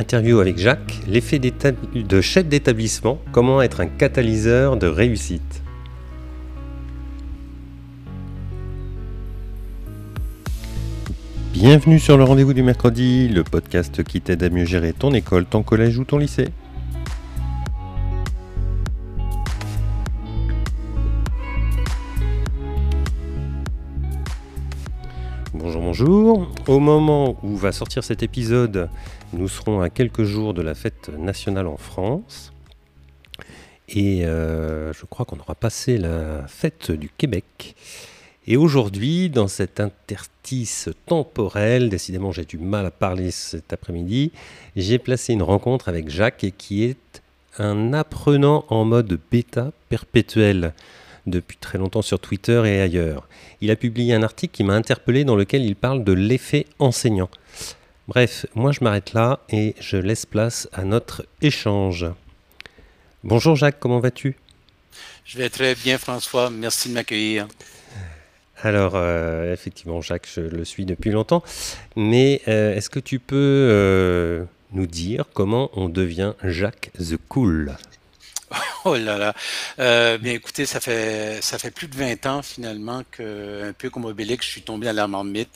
Interview 0.00 0.40
avec 0.40 0.58
Jacques, 0.58 1.00
l'effet 1.06 1.38
de 1.38 2.20
chef 2.20 2.46
d'établissement, 2.46 3.20
comment 3.32 3.60
être 3.60 3.80
un 3.80 3.86
catalyseur 3.86 4.76
de 4.76 4.86
réussite? 4.86 5.62
Bienvenue 11.52 11.98
sur 11.98 12.16
le 12.16 12.24
rendez-vous 12.24 12.54
du 12.54 12.62
mercredi, 12.62 13.28
le 13.28 13.44
podcast 13.44 14.02
qui 14.02 14.22
t'aide 14.22 14.42
à 14.42 14.48
mieux 14.48 14.64
gérer 14.64 14.94
ton 14.94 15.12
école, 15.12 15.44
ton 15.44 15.62
collège 15.62 15.98
ou 15.98 16.04
ton 16.04 16.16
lycée. 16.16 16.48
Bonjour. 26.00 26.48
Au 26.66 26.78
moment 26.78 27.36
où 27.42 27.56
va 27.58 27.72
sortir 27.72 28.04
cet 28.04 28.22
épisode, 28.22 28.88
nous 29.34 29.48
serons 29.48 29.82
à 29.82 29.90
quelques 29.90 30.24
jours 30.24 30.54
de 30.54 30.62
la 30.62 30.74
fête 30.74 31.10
nationale 31.10 31.66
en 31.66 31.76
France. 31.76 32.54
Et 33.86 34.24
euh, 34.24 34.94
je 34.94 35.04
crois 35.04 35.26
qu'on 35.26 35.38
aura 35.38 35.54
passé 35.54 35.98
la 35.98 36.46
fête 36.48 36.90
du 36.90 37.10
Québec. 37.10 37.74
Et 38.46 38.56
aujourd'hui, 38.56 39.28
dans 39.28 39.46
cet 39.46 39.78
interstice 39.78 40.88
temporel, 41.04 41.90
décidément 41.90 42.32
j'ai 42.32 42.46
du 42.46 42.56
mal 42.56 42.86
à 42.86 42.90
parler 42.90 43.30
cet 43.30 43.74
après-midi, 43.74 44.32
j'ai 44.76 44.98
placé 44.98 45.34
une 45.34 45.42
rencontre 45.42 45.90
avec 45.90 46.08
Jacques 46.08 46.46
qui 46.56 46.84
est 46.84 47.20
un 47.58 47.92
apprenant 47.92 48.64
en 48.70 48.86
mode 48.86 49.20
bêta 49.30 49.70
perpétuel 49.90 50.72
depuis 51.26 51.56
très 51.56 51.78
longtemps 51.78 52.02
sur 52.02 52.18
Twitter 52.18 52.62
et 52.66 52.80
ailleurs. 52.80 53.28
Il 53.60 53.70
a 53.70 53.76
publié 53.76 54.14
un 54.14 54.22
article 54.22 54.54
qui 54.54 54.64
m'a 54.64 54.74
interpellé 54.74 55.24
dans 55.24 55.36
lequel 55.36 55.62
il 55.64 55.76
parle 55.76 56.04
de 56.04 56.12
l'effet 56.12 56.66
enseignant. 56.78 57.30
Bref, 58.08 58.46
moi 58.54 58.72
je 58.72 58.82
m'arrête 58.82 59.12
là 59.12 59.40
et 59.50 59.74
je 59.80 59.96
laisse 59.96 60.26
place 60.26 60.68
à 60.72 60.84
notre 60.84 61.24
échange. 61.42 62.06
Bonjour 63.22 63.56
Jacques, 63.56 63.78
comment 63.78 64.00
vas-tu? 64.00 64.36
Je 65.24 65.38
vais 65.38 65.48
très 65.48 65.74
bien 65.74 65.98
François, 65.98 66.50
merci 66.50 66.88
de 66.88 66.94
m'accueillir. 66.94 67.46
Alors, 68.62 68.92
euh, 68.94 69.52
effectivement, 69.52 70.00
Jacques, 70.02 70.28
je 70.34 70.40
le 70.40 70.64
suis 70.64 70.84
depuis 70.84 71.10
longtemps. 71.10 71.42
Mais 71.96 72.42
euh, 72.48 72.74
est-ce 72.74 72.90
que 72.90 73.00
tu 73.00 73.18
peux 73.18 73.36
euh, 73.36 74.44
nous 74.72 74.86
dire 74.86 75.24
comment 75.32 75.70
on 75.74 75.88
devient 75.88 76.34
Jacques 76.44 76.90
the 76.98 77.16
Cool? 77.28 77.76
Oh 78.84 78.96
là 78.96 79.18
là. 79.18 80.18
bien 80.18 80.32
écoutez, 80.32 80.64
ça 80.64 80.80
fait 80.80 81.40
ça 81.42 81.58
fait 81.58 81.70
plus 81.70 81.88
de 81.88 81.96
20 81.96 82.26
ans 82.26 82.42
finalement 82.42 83.02
que 83.10 83.68
un 83.68 83.72
peu 83.72 83.90
comme 83.90 84.06
Obélix, 84.06 84.46
je 84.46 84.52
suis 84.52 84.62
tombé 84.62 84.88
à 84.88 84.92
la 84.92 85.06
marmite 85.06 85.50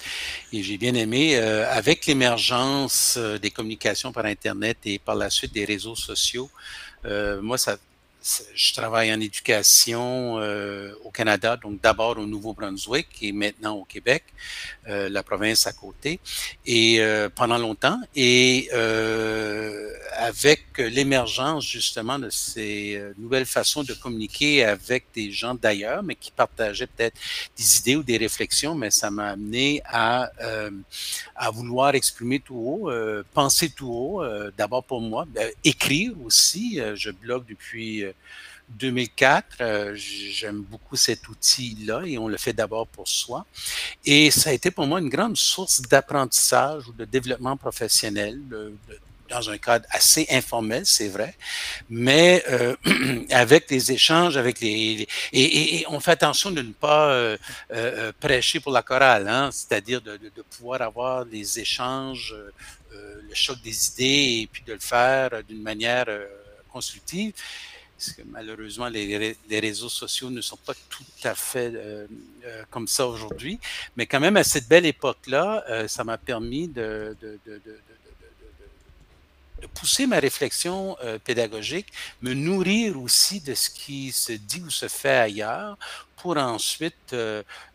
et 0.52 0.62
j'ai 0.62 0.76
bien 0.76 0.94
aimé. 0.94 1.36
avec 1.36 2.06
l'émergence 2.06 3.18
des 3.40 3.50
communications 3.50 4.12
par 4.12 4.26
Internet 4.26 4.78
et 4.84 4.98
par 4.98 5.14
la 5.14 5.30
suite 5.30 5.54
des 5.54 5.64
réseaux 5.64 5.96
sociaux, 5.96 6.50
moi 7.40 7.56
ça 7.58 7.78
je 8.54 8.72
travaille 8.72 9.12
en 9.12 9.20
éducation 9.20 10.38
euh, 10.38 10.94
au 11.04 11.10
Canada, 11.10 11.58
donc 11.58 11.80
d'abord 11.82 12.16
au 12.18 12.26
Nouveau-Brunswick 12.26 13.08
et 13.20 13.32
maintenant 13.32 13.74
au 13.74 13.84
Québec, 13.84 14.24
euh, 14.88 15.10
la 15.10 15.22
province 15.22 15.66
à 15.66 15.72
côté, 15.72 16.20
et 16.64 17.00
euh, 17.00 17.28
pendant 17.28 17.58
longtemps. 17.58 18.00
Et 18.16 18.70
avec 20.16 20.64
l'émergence 20.78 21.66
justement 21.66 22.18
de 22.18 22.30
ces 22.30 23.00
nouvelles 23.18 23.46
façons 23.46 23.82
de 23.82 23.92
communiquer 23.92 24.64
avec 24.64 25.06
des 25.14 25.30
gens 25.30 25.54
d'ailleurs, 25.54 26.02
mais 26.02 26.14
qui 26.14 26.30
partageaient 26.30 26.86
peut-être 26.86 27.16
des 27.56 27.78
idées 27.78 27.96
ou 27.96 28.02
des 28.02 28.16
réflexions, 28.16 28.74
mais 28.74 28.90
ça 28.90 29.10
m'a 29.10 29.30
amené 29.30 29.82
à, 29.84 30.30
à 31.36 31.50
vouloir 31.50 31.94
exprimer 31.94 32.40
tout 32.40 32.56
haut, 32.56 32.90
penser 33.34 33.70
tout 33.70 33.90
haut, 33.92 34.24
d'abord 34.56 34.84
pour 34.84 35.00
moi, 35.00 35.26
ben, 35.28 35.50
écrire 35.62 36.12
aussi. 36.24 36.80
je 36.94 37.10
blogue 37.10 37.44
depuis 37.46 38.04
2004. 38.68 39.56
Euh, 39.60 39.94
j'aime 39.94 40.62
beaucoup 40.62 40.96
cet 40.96 41.28
outil-là 41.28 42.02
et 42.04 42.18
on 42.18 42.28
le 42.28 42.36
fait 42.36 42.52
d'abord 42.52 42.86
pour 42.86 43.08
soi. 43.08 43.46
Et 44.04 44.30
ça 44.30 44.50
a 44.50 44.52
été 44.52 44.70
pour 44.70 44.86
moi 44.86 45.00
une 45.00 45.08
grande 45.08 45.36
source 45.36 45.82
d'apprentissage 45.82 46.88
ou 46.88 46.92
de 46.92 47.04
développement 47.04 47.56
professionnel. 47.56 48.40
dans 49.30 49.48
un 49.48 49.56
cadre 49.56 49.86
assez 49.90 50.26
informel, 50.30 50.84
c'est 50.84 51.08
vrai, 51.08 51.34
mais 51.88 52.44
euh, 52.50 52.76
avec 53.30 53.70
les 53.70 53.90
échanges, 53.90 54.36
avec 54.36 54.60
les, 54.60 55.08
et, 55.32 55.84
on 55.88 55.98
fait 55.98 56.12
attention 56.12 56.50
de 56.50 56.60
ne 56.60 56.72
pas 56.72 57.08
euh, 57.08 58.12
prêcher 58.20 58.60
pour 58.60 58.70
la 58.70 58.82
chorale, 58.82 59.26
hein, 59.26 59.48
c'est-à-dire 59.50 60.02
de, 60.02 60.18
de, 60.18 60.42
pouvoir 60.42 60.82
avoir 60.82 61.24
les 61.24 61.58
échanges, 61.58 62.36
le 62.92 63.34
choc 63.34 63.60
des 63.62 63.88
idées 63.88 64.42
et 64.42 64.48
puis 64.52 64.62
de 64.62 64.74
le 64.74 64.78
faire 64.78 65.42
d'une 65.48 65.62
manière 65.62 66.06
constructive 66.70 67.32
parce 67.96 68.12
que 68.12 68.22
malheureusement, 68.26 68.88
les, 68.88 69.36
réseaux 69.50 69.88
sociaux 69.88 70.30
ne 70.30 70.40
sont 70.40 70.56
pas 70.56 70.74
tout 70.88 71.04
à 71.22 71.34
fait 71.34 71.72
euh, 71.74 72.06
euh, 72.44 72.62
comme 72.70 72.88
ça 72.88 73.06
aujourd'hui. 73.06 73.60
Mais 73.96 74.06
quand 74.06 74.20
même, 74.20 74.36
à 74.36 74.44
cette 74.44 74.68
belle 74.68 74.86
époque-là, 74.86 75.64
euh, 75.68 75.88
ça 75.88 76.02
m'a 76.02 76.18
permis 76.18 76.68
de, 76.68 77.16
de, 77.22 77.38
pousser 79.72 80.06
ma 80.06 80.18
réflexion 80.18 80.94
pédagogique, 81.24 81.86
me 82.20 82.34
nourrir 82.34 83.00
aussi 83.00 83.40
de 83.40 83.54
ce 83.54 83.70
qui 83.70 84.12
se 84.12 84.32
dit 84.32 84.60
ou 84.60 84.68
se 84.68 84.88
fait 84.88 85.16
ailleurs 85.16 85.78
pour 86.24 86.38
ensuite 86.38 87.14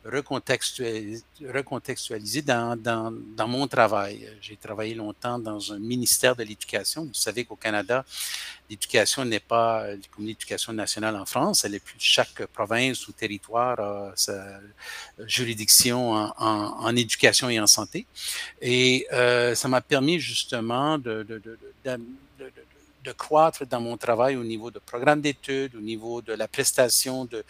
recontextualiser, 0.04 1.24
recontextualiser 1.54 2.42
dans, 2.42 3.48
mon 3.48 3.68
travail. 3.68 4.28
J'ai 4.42 4.58
travaillé 4.58 4.96
longtemps 4.96 5.38
dans 5.38 5.72
un 5.72 5.78
ministère 5.78 6.36
de 6.36 6.42
l'Éducation. 6.42 7.06
Vous 7.06 7.14
savez 7.14 7.46
qu'au 7.46 7.56
Canada, 7.56 8.04
l'éducation 8.68 9.24
n'est 9.24 9.40
pas 9.56 9.86
comme 10.10 10.26
l'éducation 10.26 10.74
nationale 10.74 11.16
en 11.16 11.28
France. 11.28 11.64
Elle 11.64 11.76
est 11.76 11.86
plus, 11.90 12.00
chaque 12.00 12.44
province 12.48 13.08
ou 13.08 13.12
territoire 13.12 13.80
a 13.80 14.14
sa 14.16 14.60
juridiction 15.28 16.00
en, 16.36 16.96
éducation 16.96 17.50
et 17.52 17.60
en 17.60 17.68
santé. 17.68 18.08
Et 18.64 19.06
euh, 19.14 19.54
ça 19.54 19.68
m'a 19.68 19.81
permis 19.81 20.20
justement 20.20 20.98
de, 20.98 21.22
de 21.22 22.00
de 23.09 23.14
croître 23.14 23.66
dans 23.66 23.81
mon 23.81 23.97
travail 23.97 24.36
au 24.36 24.44
niveau 24.44 24.70
de 24.75 24.80
programme 24.92 25.22
d'études, 25.28 25.74
au 25.75 25.86
niveau 25.94 26.22
de 26.22 26.34
la 26.34 26.47
prestation 26.47 27.16
de, 27.25 27.44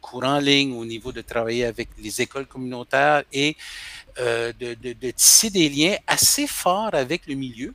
cours 0.00 0.24
en 0.24 0.40
ligne, 0.50 0.72
au 0.84 0.86
niveau 0.94 1.12
de 1.12 1.22
travailler 1.32 1.64
avec 1.64 1.88
les 2.04 2.14
écoles 2.20 2.48
communautaires 2.54 3.22
et 3.32 3.56
euh, 4.18 4.52
de, 4.58 5.10
tisser 5.22 5.50
des 5.50 5.68
liens 5.68 5.96
assez 6.06 6.46
forts 6.46 6.94
avec 7.06 7.20
le 7.26 7.34
milieu 7.34 7.72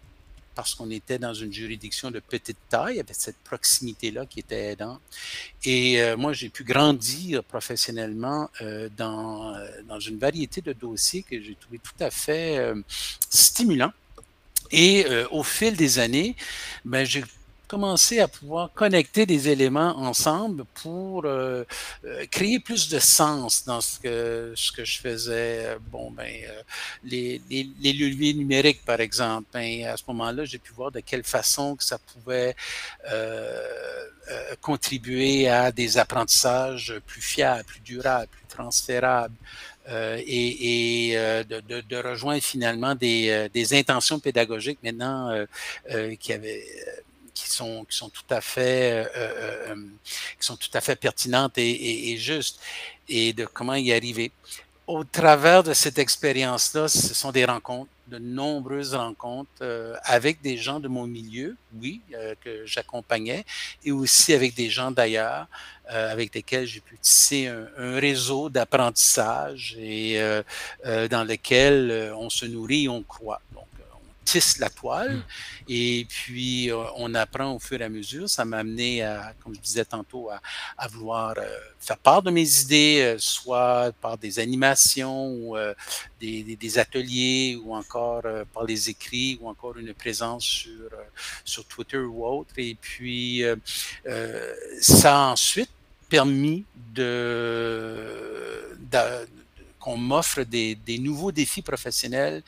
parce 0.60 0.76
qu'on 0.76 0.92
était 0.92 1.18
dans 1.18 1.34
une 1.34 1.54
juridiction 1.54 2.12
de 2.12 2.20
petite 2.20 2.58
taille, 2.68 3.00
avec 3.00 3.16
cette 3.16 3.42
proximité-là 3.46 4.26
qui 4.26 4.42
était 4.42 4.66
aidante. 4.74 5.00
Et 5.64 6.02
euh, 6.02 6.18
moi, 6.18 6.34
j'ai 6.34 6.50
pu 6.50 6.66
grandir 6.66 7.46
professionnellement 7.46 8.50
dans, 8.98 9.56
euh, 9.56 9.82
dans 9.88 10.02
une 10.02 10.18
variété 10.18 10.60
de 10.60 10.74
dossiers 10.74 11.24
que 11.24 11.40
j'ai 11.42 11.56
trouvé 11.56 11.80
tout 11.80 12.04
à 12.04 12.12
fait 12.12 12.58
euh, 12.58 12.76
stimulants. 13.30 13.94
Et 14.72 15.06
euh, 15.06 15.28
au 15.32 15.44
fil 15.44 15.76
des 15.76 16.00
années, 16.00 16.36
ben, 16.86 17.06
j'ai 17.06 17.24
commencé 17.68 18.20
à 18.20 18.28
pouvoir 18.28 18.72
connecter 18.74 19.28
des 19.28 19.48
éléments 19.50 19.96
ensemble 19.98 20.66
pour 20.82 21.26
euh, 21.26 21.64
euh, 22.04 22.26
créer 22.32 22.60
plus 22.60 22.90
de 22.90 22.98
sens 22.98 23.64
dans 23.64 23.80
ce 23.80 24.00
que 24.00 24.54
ce 24.56 24.72
que 24.72 24.84
je 24.84 25.00
faisais. 25.00 25.78
Bon, 25.92 26.10
ben 26.10 26.34
les, 27.04 27.40
les, 27.50 27.70
les, 27.80 27.94
leviers 27.94 28.34
numériques, 28.34 28.84
par 28.86 29.00
exemple. 29.00 29.48
Ben, 29.54 29.86
à 29.86 29.98
ce 29.98 30.04
moment-là, 30.08 30.46
j'ai 30.46 30.58
pu 30.58 30.74
voir 30.74 30.92
de 30.92 31.00
quelle 31.00 31.24
façon 31.24 31.76
que 31.76 31.84
ça 31.84 32.00
pouvait 32.00 32.56
contribuer 34.62 35.48
à 35.48 35.72
des 35.72 35.98
apprentissages 35.98 36.94
plus 37.06 37.22
fiables, 37.22 37.66
plus 37.66 37.82
durables, 37.82 38.28
plus 38.28 38.48
transférables. 38.48 39.36
Euh, 39.90 40.22
et, 40.26 41.10
et 41.10 41.18
euh, 41.18 41.44
de, 41.44 41.62
de, 41.62 41.82
de, 41.82 41.98
rejoindre 41.98 42.44
finalement 42.44 42.94
des, 42.94 43.30
euh, 43.30 43.50
des 43.50 43.74
intentions 43.74 44.20
pédagogiques 44.20 44.78
maintenant 44.84 45.46
qui 46.20 46.34
avaient 46.34 46.64
qui 47.34 47.50
sont 47.50 47.86
qui 47.86 47.98
sont 47.98 48.10
tout 48.10 48.30
à 48.30 48.42
fait 48.42 49.08
qui 50.40 50.46
sont 50.46 50.58
tout 50.58 50.70
à 50.74 50.82
fait 50.82 50.96
pertinentes 50.96 51.58
et, 51.58 51.70
et, 51.70 52.12
et 52.12 52.18
justes 52.18 52.60
et 53.08 53.34
de 53.34 53.46
comment 53.46 53.76
y 53.76 53.92
arriver. 53.92 54.32
Au 54.86 55.04
travers 55.04 55.64
de 55.64 55.74
cette 55.74 55.98
expérience-là, 56.00 56.88
ce 56.88 57.14
sont 57.14 57.32
des 57.32 57.46
rencontres, 57.46 57.92
de 58.10 58.18
nombreuses 58.18 58.96
rencontres 58.96 59.50
euh, 59.62 59.96
avec 60.04 60.42
des 60.42 60.58
gens 60.58 60.80
de 60.80 60.88
mon 60.88 61.08
milieu, 61.08 61.56
oui, 61.80 62.02
euh, 62.14 62.36
que 62.44 62.66
j'accompagnais, 62.66 63.46
et 63.84 63.92
aussi 63.92 64.34
avec 64.34 64.56
des 64.56 64.70
gens 64.70 64.92
d'ailleurs, 64.92 65.48
euh, 65.92 66.12
avec 66.12 66.34
lesquels 66.36 66.66
j'ai 66.66 66.82
pu 66.82 66.98
tisser 66.98 67.48
un, 67.48 68.00
réseau 68.00 68.50
d'apprentissage 68.50 69.76
et 69.80 70.20
dans 70.86 71.24
lequel 71.28 72.14
on 72.16 72.30
se 72.30 72.46
nourrit 72.46 72.86
et 72.86 72.90
on 72.90 73.04
croit. 73.04 73.42
Tisse 74.30 74.60
la 74.60 74.70
toile. 74.70 75.24
Et 75.68 76.06
puis, 76.08 76.70
on 76.96 77.14
apprend 77.16 77.54
au 77.54 77.60
fur 77.60 77.82
et 77.82 77.84
à 77.84 77.90
mesure. 77.90 78.30
Ça 78.30 78.46
m'a 78.46 78.58
amené, 78.58 79.02
à, 79.02 79.34
comme 79.42 79.56
je 79.56 79.60
disais 79.60 79.86
tantôt, 79.86 80.30
à, 80.30 80.88
vouloir 80.88 81.36
faire 81.80 81.98
part 81.98 82.22
de 82.22 82.32
mes 82.32 82.62
idées, 82.62 83.16
soit 83.18 83.92
par 84.02 84.18
des 84.18 84.40
animations 84.40 85.28
ou 85.28 85.58
des, 86.20 86.44
des, 86.44 86.80
ateliers 86.80 87.60
ou 87.64 87.76
encore 87.76 88.24
par 88.54 88.64
les 88.66 88.90
écrits 88.90 89.40
ou 89.42 89.50
encore 89.50 89.78
une 89.78 89.94
présence 89.94 90.44
sur, 90.44 90.90
sur 91.44 91.66
Twitter 91.66 91.98
ou 91.98 92.26
autre. 92.26 92.54
Et 92.58 92.76
puis, 92.80 93.44
ça 94.80 95.16
a 95.16 95.32
ensuite 95.32 95.72
permis 96.10 96.66
de, 96.94 98.68
qu'on 99.80 99.98
m'offre 99.98 100.44
des, 100.44 100.76
des, 100.76 100.98
nouveaux 100.98 101.32
défis 101.32 101.62
professionnels 101.62 102.44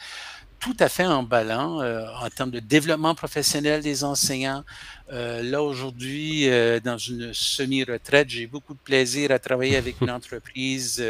tout 0.61 0.77
à 0.79 0.87
fait 0.87 1.05
emballant 1.05 1.81
euh, 1.81 2.05
en 2.21 2.29
termes 2.29 2.51
de 2.51 2.59
développement 2.59 3.15
professionnel 3.15 3.81
des 3.81 4.03
enseignants. 4.03 4.63
Euh, 5.11 5.43
là, 5.43 5.61
aujourd'hui, 5.61 6.49
euh, 6.49 6.79
dans 6.79 6.97
une 6.97 7.33
semi-retraite, 7.33 8.29
j'ai 8.29 8.47
beaucoup 8.47 8.73
de 8.73 8.79
plaisir 8.79 9.31
à 9.31 9.39
travailler 9.39 9.75
avec 9.75 9.99
une 9.99 10.11
entreprise 10.19 11.03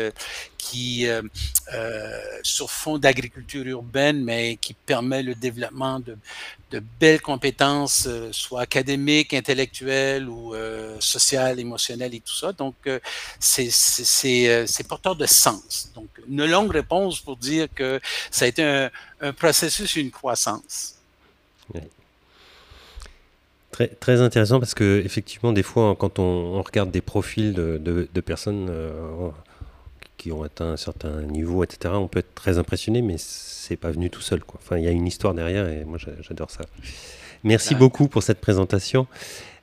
qui, 0.58 1.08
sur 2.44 2.72
fond 2.72 2.98
d'agriculture 2.98 3.66
urbaine, 3.66 4.24
mais 4.24 4.58
qui 4.58 4.74
permet 4.74 5.22
le 5.22 5.36
développement 5.36 6.00
de, 6.00 6.18
de 6.72 6.82
belles 7.00 7.22
compétences, 7.22 8.08
soit 8.32 8.62
académiques, 8.62 9.34
intellectuelles 9.34 10.30
ou 10.30 10.54
sociales, 11.00 11.60
émotionnelles 11.60 12.16
et 12.16 12.20
tout 12.20 12.36
ça. 12.36 12.54
Donc, 12.54 12.76
c'est 13.40 14.84
porteur 14.88 15.16
de 15.16 15.26
sens. 15.26 15.92
Donc, 15.96 16.10
une 16.30 16.46
longue 16.46 16.72
réponse 16.72 17.20
pour 17.20 17.38
dire 17.38 17.68
que 17.74 18.00
ça 18.30 18.46
a 18.46 18.48
été 18.48 18.64
un, 18.64 18.92
un 19.20 19.34
processus, 19.34 19.96
une 19.96 20.12
croissance. 20.12 20.96
Très, 23.72 23.88
très 23.88 24.20
intéressant 24.20 24.60
parce 24.60 24.74
que 24.74 25.02
effectivement, 25.06 25.54
des 25.54 25.64
fois, 25.64 25.96
quand 25.98 26.20
on, 26.20 26.62
regarde 26.62 26.92
des 26.92 27.02
profils 27.02 27.54
de, 27.54 28.22
personnes 28.22 28.68
euh, 28.70 29.30
qui 30.18 30.32
ont 30.34 30.44
atteint 30.44 30.74
un 30.74 30.78
certain 30.78 31.22
niveau, 31.22 31.64
etc., 31.64 31.94
on 31.98 32.10
peut 32.10 32.20
être 32.20 32.36
très 32.36 32.58
impressionné, 32.58 33.02
mais 33.02 33.16
c'est 33.18 33.78
pas 33.78 33.92
venu 33.92 34.10
tout 34.10 34.22
seul. 34.22 34.44
Quoi. 34.44 34.60
Enfin, 34.62 34.78
il 34.78 34.84
y 34.84 34.88
a 34.88 34.92
une 34.92 35.08
histoire 35.08 35.34
derrière 35.34 35.70
et 35.70 35.86
moi, 35.86 35.98
j'adore 36.22 36.52
ça. 36.52 36.64
Merci 37.46 37.74
beaucoup 37.74 38.08
pour 38.08 38.24
cette 38.24 38.42
présentation. 38.42 39.08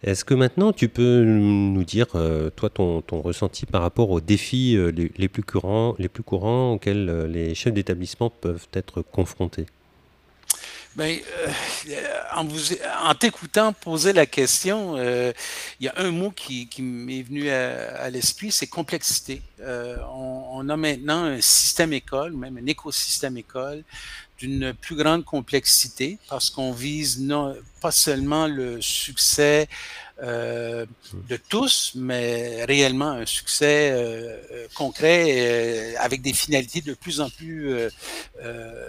Est-ce 0.02 0.24
que 0.24 0.34
maintenant 0.34 0.72
tu 0.72 0.88
peux 0.88 1.22
nous 1.24 1.84
dire, 1.84 2.06
euh, 2.14 2.50
toi, 2.50 2.70
ton, 2.70 3.02
ressenti 3.10 3.66
par 3.66 3.82
rapport 3.82 4.10
aux 4.10 4.20
défis 4.20 4.74
euh, 4.76 4.90
les, 4.90 5.28
plus 5.28 5.42
courants, 5.42 5.94
les 5.98 6.08
plus 6.08 6.22
courants 6.22 6.72
auxquels 6.72 7.26
les 7.26 7.54
chefs 7.54 7.74
d'établissement 7.74 8.30
peuvent 8.30 8.68
être 8.72 9.02
confrontés? 9.02 9.66
Ben, 10.98 11.18
en, 12.34 12.44
vous, 12.44 12.72
en 13.02 13.14
t'écoutant 13.14 13.72
poser 13.72 14.12
la 14.12 14.26
question, 14.26 14.96
il 14.98 15.32
y 15.80 15.88
a 15.88 15.94
un 15.96 16.10
mot 16.10 16.30
qui, 16.30 16.68
m'est 16.80 17.22
venu 17.22 17.48
à, 17.48 18.10
l'esprit, 18.10 18.52
c'est 18.52 18.66
complexité. 18.66 19.40
On, 19.60 20.44
on, 20.52 20.68
a 20.68 20.76
maintenant 20.76 21.24
un 21.24 21.40
système 21.40 21.92
école, 21.92 22.32
même 22.32 22.58
un 22.58 22.66
écosystème 22.66 23.38
école, 23.38 23.84
d'une 24.38 24.72
plus 24.72 24.94
grande 24.94 25.24
complexité 25.24 26.18
parce 26.28 26.48
qu'on 26.50 26.72
vise 26.72 27.20
non, 27.20 27.56
pas 27.80 27.90
seulement 27.90 28.46
le 28.46 28.80
succès 28.80 29.68
euh, 30.22 30.86
de 31.28 31.36
tous, 31.36 31.92
mais 31.94 32.64
réellement 32.64 33.10
un 33.10 33.26
succès 33.26 33.90
euh, 33.92 34.36
euh, 34.52 34.66
concret 34.74 35.94
avec 35.96 36.22
des 36.22 36.32
finalités 36.32 36.80
de 36.80 36.94
plus 36.94 37.20
en 37.20 37.30
plus 37.30 37.88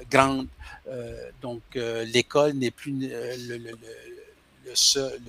grandes. 0.09 0.47
Donc 1.41 1.62
l'école 1.75 2.53
n'est 2.53 2.71
plus 2.71 2.91
le, 2.91 3.57
le, 3.57 3.71
le, 4.65 4.75
seul, 4.75 5.19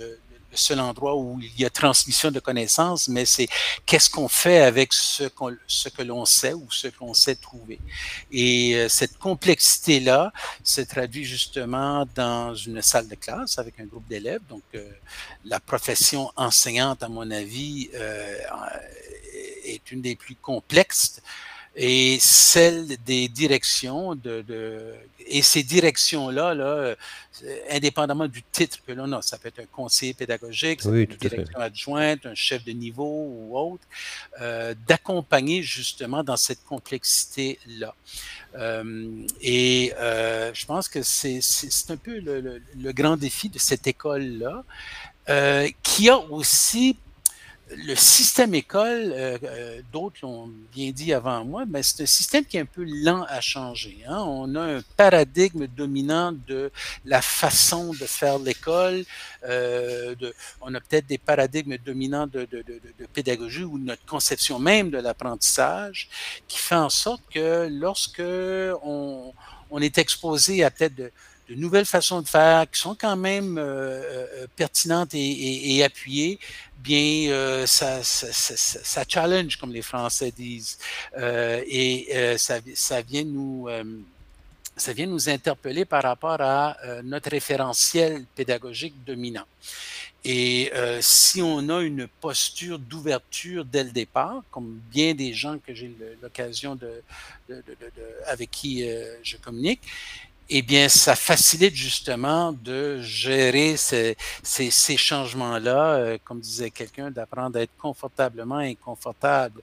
le 0.51 0.57
seul 0.57 0.81
endroit 0.81 1.17
où 1.17 1.41
il 1.41 1.61
y 1.61 1.65
a 1.65 1.71
transmission 1.71 2.31
de 2.31 2.41
connaissances, 2.41 3.09
mais 3.09 3.25
c'est 3.25 3.49
qu'est-ce 3.87 4.11
qu'on 4.11 4.29
fait 4.29 4.59
avec 4.59 4.93
ce, 4.93 5.25
ce 5.67 5.89
que 5.89 6.03
l'on 6.03 6.25
sait 6.25 6.55
ou 6.55 6.67
ce 6.71 6.89
qu'on 6.89 7.15
sait 7.15 7.37
trouver. 7.37 7.79
Et 8.33 8.75
euh, 8.75 8.89
cette 8.89 9.19
complexité-là 9.19 10.33
se 10.65 10.81
traduit 10.81 11.25
justement 11.25 12.07
dans 12.15 12.55
une 12.55 12.83
salle 12.83 13.09
de 13.09 13.15
classe 13.15 13.59
avec 13.59 13.79
un 13.81 13.85
groupe 13.85 14.09
d'élèves. 14.09 14.43
Donc, 14.49 14.63
euh, 14.75 14.91
la 15.45 15.61
profession 15.61 16.33
enseignante, 16.37 17.03
à 17.03 17.09
mon 17.09 17.31
avis, 17.31 17.91
euh, 17.95 18.39
est 19.65 19.93
une 19.93 20.03
des 20.03 20.17
plus 20.17 20.35
complexes 20.35 21.21
et 21.77 22.19
celle 22.21 22.97
des 23.05 23.29
directions 23.29 24.15
de, 24.15 24.43
de 24.43 24.95
et 25.27 25.43
ces 25.43 25.63
directions-là, 25.63 26.55
là, 26.55 26.65
euh, 26.65 26.95
indépendamment 27.71 28.27
du 28.27 28.43
titre 28.43 28.79
que 28.85 28.93
l'on 28.93 29.13
a, 29.13 29.23
ça 29.23 29.39
peut 29.39 29.49
être 29.49 29.61
un 29.61 29.67
conseiller 29.67 30.13
pédagogique, 30.13 30.83
ça 30.83 30.91
peut 30.91 31.03
être 31.03 31.13
une 31.13 31.19
direction 31.19 31.59
adjointe, 31.59 32.27
un 32.27 32.35
chef 32.35 32.65
de 32.65 32.73
niveau 32.73 33.29
ou 33.29 33.57
autre, 33.57 33.85
euh, 34.41 34.75
d'accompagner 34.89 35.63
justement 35.63 36.25
dans 36.25 36.37
cette 36.37 36.65
complexité-là. 36.65 37.95
Euh, 38.57 39.25
et 39.41 39.93
euh, 39.99 40.51
je 40.53 40.67
pense 40.67 40.89
que 40.89 41.03
c'est 41.03 41.41
un 41.91 41.97
peu 41.97 42.19
le, 42.19 42.41
le, 42.41 42.63
le, 42.77 42.93
grand 42.93 43.17
défi 43.17 43.49
de 43.49 43.59
cette 43.59 43.87
école-là, 43.87 44.65
qui 45.85 46.09
a 46.09 46.19
aussi 46.19 46.97
le 47.77 47.95
système 47.95 48.55
école, 48.55 49.13
euh, 49.13 49.39
euh, 49.45 49.81
d'autres 49.93 50.19
l'ont 50.23 50.51
bien 50.73 50.91
dit 50.91 51.13
avant 51.13 51.45
moi, 51.45 51.65
mais 51.69 51.83
c'est 51.83 52.03
un 52.03 52.07
système 52.07 52.45
qui 52.45 52.57
est 52.57 52.61
un 52.61 52.67
peu 52.67 52.85
lent 52.85 53.25
à 53.29 53.41
changer. 53.41 53.99
Hein. 54.09 54.19
On 54.27 54.55
a 54.57 54.77
un 54.77 54.83
paradigme 54.97 55.67
dominant 55.67 56.33
de 56.33 56.71
la 57.05 57.23
façon 57.23 57.93
de 57.93 58.07
faire 58.07 58.39
l'école. 58.39 59.05
Euh, 59.45 60.15
on 60.61 60.75
a 60.75 60.81
peut-être 60.81 61.07
des 61.07 61.19
paradigmes 61.19 61.77
dominants 61.79 62.27
de, 62.27 62.41
de, 62.41 62.63
de, 62.63 62.81
de, 62.99 63.07
pédagogie 63.13 63.65
ou 63.65 63.79
notre 63.79 64.05
conception 64.05 64.59
même 64.59 64.91
de 64.91 64.99
l'apprentissage 64.99 66.09
qui 66.49 66.59
fait 66.59 66.75
en 66.75 66.91
sorte 66.91 67.23
que 67.33 67.69
lorsque 67.71 68.23
on, 68.83 69.33
on 69.71 69.81
est 69.81 69.99
exposé 69.99 70.65
à 70.65 70.71
peut-être 70.71 70.95
de, 70.95 71.13
de 71.51 71.57
nouvelles 71.57 71.85
façons 71.85 72.23
de 72.23 72.29
faire 72.29 72.71
qui 72.71 72.81
sont 72.81 72.95
quand 72.95 73.17
même 73.17 73.59
euh, 73.59 73.65
euh, 73.65 74.47
pertinentes 74.55 75.11
et, 75.15 75.83
appuyées, 75.83 76.39
bien 76.79 77.31
euh, 77.33 77.67
ça, 77.67 79.05
challenge, 79.09 79.57
comme 79.57 79.73
les 79.73 79.83
Français 79.83 80.31
disent, 80.31 80.79
et 81.19 82.37
ça, 82.39 83.01
vient 83.03 83.25
nous 83.25 83.69
interpeller 85.29 85.85
par 85.85 86.05
rapport 86.05 86.41
à 86.41 86.77
notre 87.03 87.31
référentiel 87.31 88.25
pédagogique 88.37 88.95
dominant. 89.05 89.47
Et 90.23 90.71
si 91.01 91.43
on 91.43 91.69
a 91.69 91.81
une 91.83 92.07
posture 92.07 92.79
d'ouverture 92.79 93.65
dès 93.65 93.85
le 93.85 93.91
départ, 93.91 94.43
comme 94.51 94.81
bien 94.91 95.15
des 95.15 95.33
gens 95.33 95.59
que 95.59 95.75
j'ai 95.75 95.91
l'occasion 96.23 96.77
de, 96.77 97.03
avec 98.27 98.51
qui 98.51 98.85
je 99.23 99.37
communique, 99.39 99.81
eh 100.53 100.63
bien, 100.63 100.89
ça 100.89 101.15
facilite 101.15 101.75
justement 101.75 102.53
de 102.53 103.01
gérer 103.01 103.77
ces, 103.77 104.17
ces, 104.43 104.71
ces 104.71 104.97
changements-là, 104.97 105.95
euh, 105.95 106.19
comme 106.25 106.41
disait 106.41 106.71
quelqu'un, 106.71 107.11
d'apprendre 107.11 107.57
à 107.59 107.63
être 107.63 107.77
confortablement 107.79 108.57
inconfortable. 108.57 109.63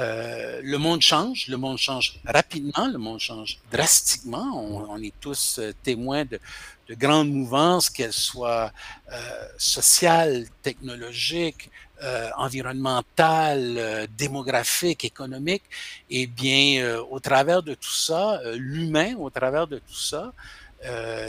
Euh, 0.00 0.60
le 0.62 0.78
monde 0.78 1.02
change, 1.02 1.46
le 1.48 1.58
monde 1.58 1.78
change 1.78 2.18
rapidement, 2.24 2.88
le 2.88 2.98
monde 2.98 3.20
change 3.20 3.58
drastiquement. 3.70 4.46
On, 4.54 4.86
on 4.88 5.02
est 5.02 5.14
tous 5.20 5.58
euh, 5.58 5.72
témoins 5.82 6.24
de, 6.24 6.40
de 6.88 6.94
grandes 6.94 7.30
mouvances, 7.30 7.90
qu'elles 7.90 8.12
soient 8.12 8.72
euh, 9.12 9.48
sociales, 9.58 10.46
technologiques, 10.62 11.70
euh, 12.02 12.28
environnementales, 12.36 13.76
euh, 13.78 14.06
démographiques, 14.18 15.04
économiques, 15.04 15.62
eh 16.10 16.26
bien, 16.26 16.82
euh, 16.82 17.00
au 17.08 17.20
travers 17.20 17.62
de 17.62 17.74
tout 17.74 17.92
ça, 17.92 18.40
euh, 18.40 18.56
l'humain, 18.58 19.14
au 19.16 19.30
travers 19.30 19.68
de 19.68 19.78
tout 19.78 19.94
ça, 19.94 20.32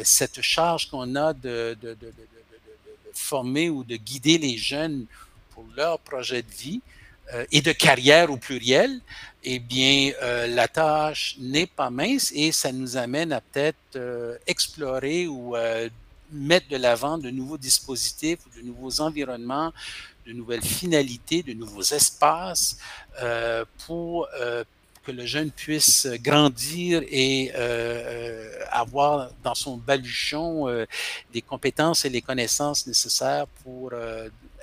cette 0.03 0.41
charge 0.41 0.89
qu'on 0.89 1.15
a 1.15 1.31
de, 1.31 1.77
de, 1.81 1.95
former 3.13 3.69
ou 3.69 3.86
de 3.86 3.95
guider 3.95 4.38
les 4.38 4.57
jeunes 4.57 5.05
pour 5.51 5.65
leur 5.77 5.98
projet 6.00 6.41
de 6.41 6.51
vie, 6.51 6.81
et 7.53 7.62
de 7.62 7.72
carrière 7.72 8.29
au 8.31 8.36
pluriel, 8.36 9.00
eh 9.45 9.60
bien, 9.60 10.12
la 10.22 10.67
tâche 10.67 11.38
n'est 11.39 11.67
pas 11.67 11.89
mince 11.89 12.34
et 12.36 12.51
ça 12.51 12.74
nous 12.74 12.98
amène 12.98 13.31
à 13.31 13.39
peut-être 13.39 13.98
explorer 14.45 15.25
ou 15.25 15.55
mettre 16.34 16.67
de 16.67 16.75
l'avant 16.75 17.17
de 17.17 17.29
nouveaux 17.29 17.57
dispositifs, 17.57 18.39
de 18.57 18.62
nouveaux 18.62 19.00
environnements, 19.00 19.72
de 20.25 20.34
nouvelles 20.34 20.63
finalités, 20.63 21.44
de 21.44 21.53
nouveaux 21.53 21.84
espaces 21.84 22.77
pour 23.86 24.27
que 25.03 25.12
le 25.12 25.25
jeune 25.25 25.51
puisse 25.51 26.08
grandir 26.22 27.03
et 27.08 27.51
avoir 28.72 29.29
dans 29.44 29.55
son 29.55 29.77
baluchon 29.77 30.86
les 31.34 31.41
compétences 31.41 32.05
et 32.05 32.10
les 32.10 32.22
connaissances 32.22 32.88
nécessaires 32.88 33.48
pour 33.63 33.91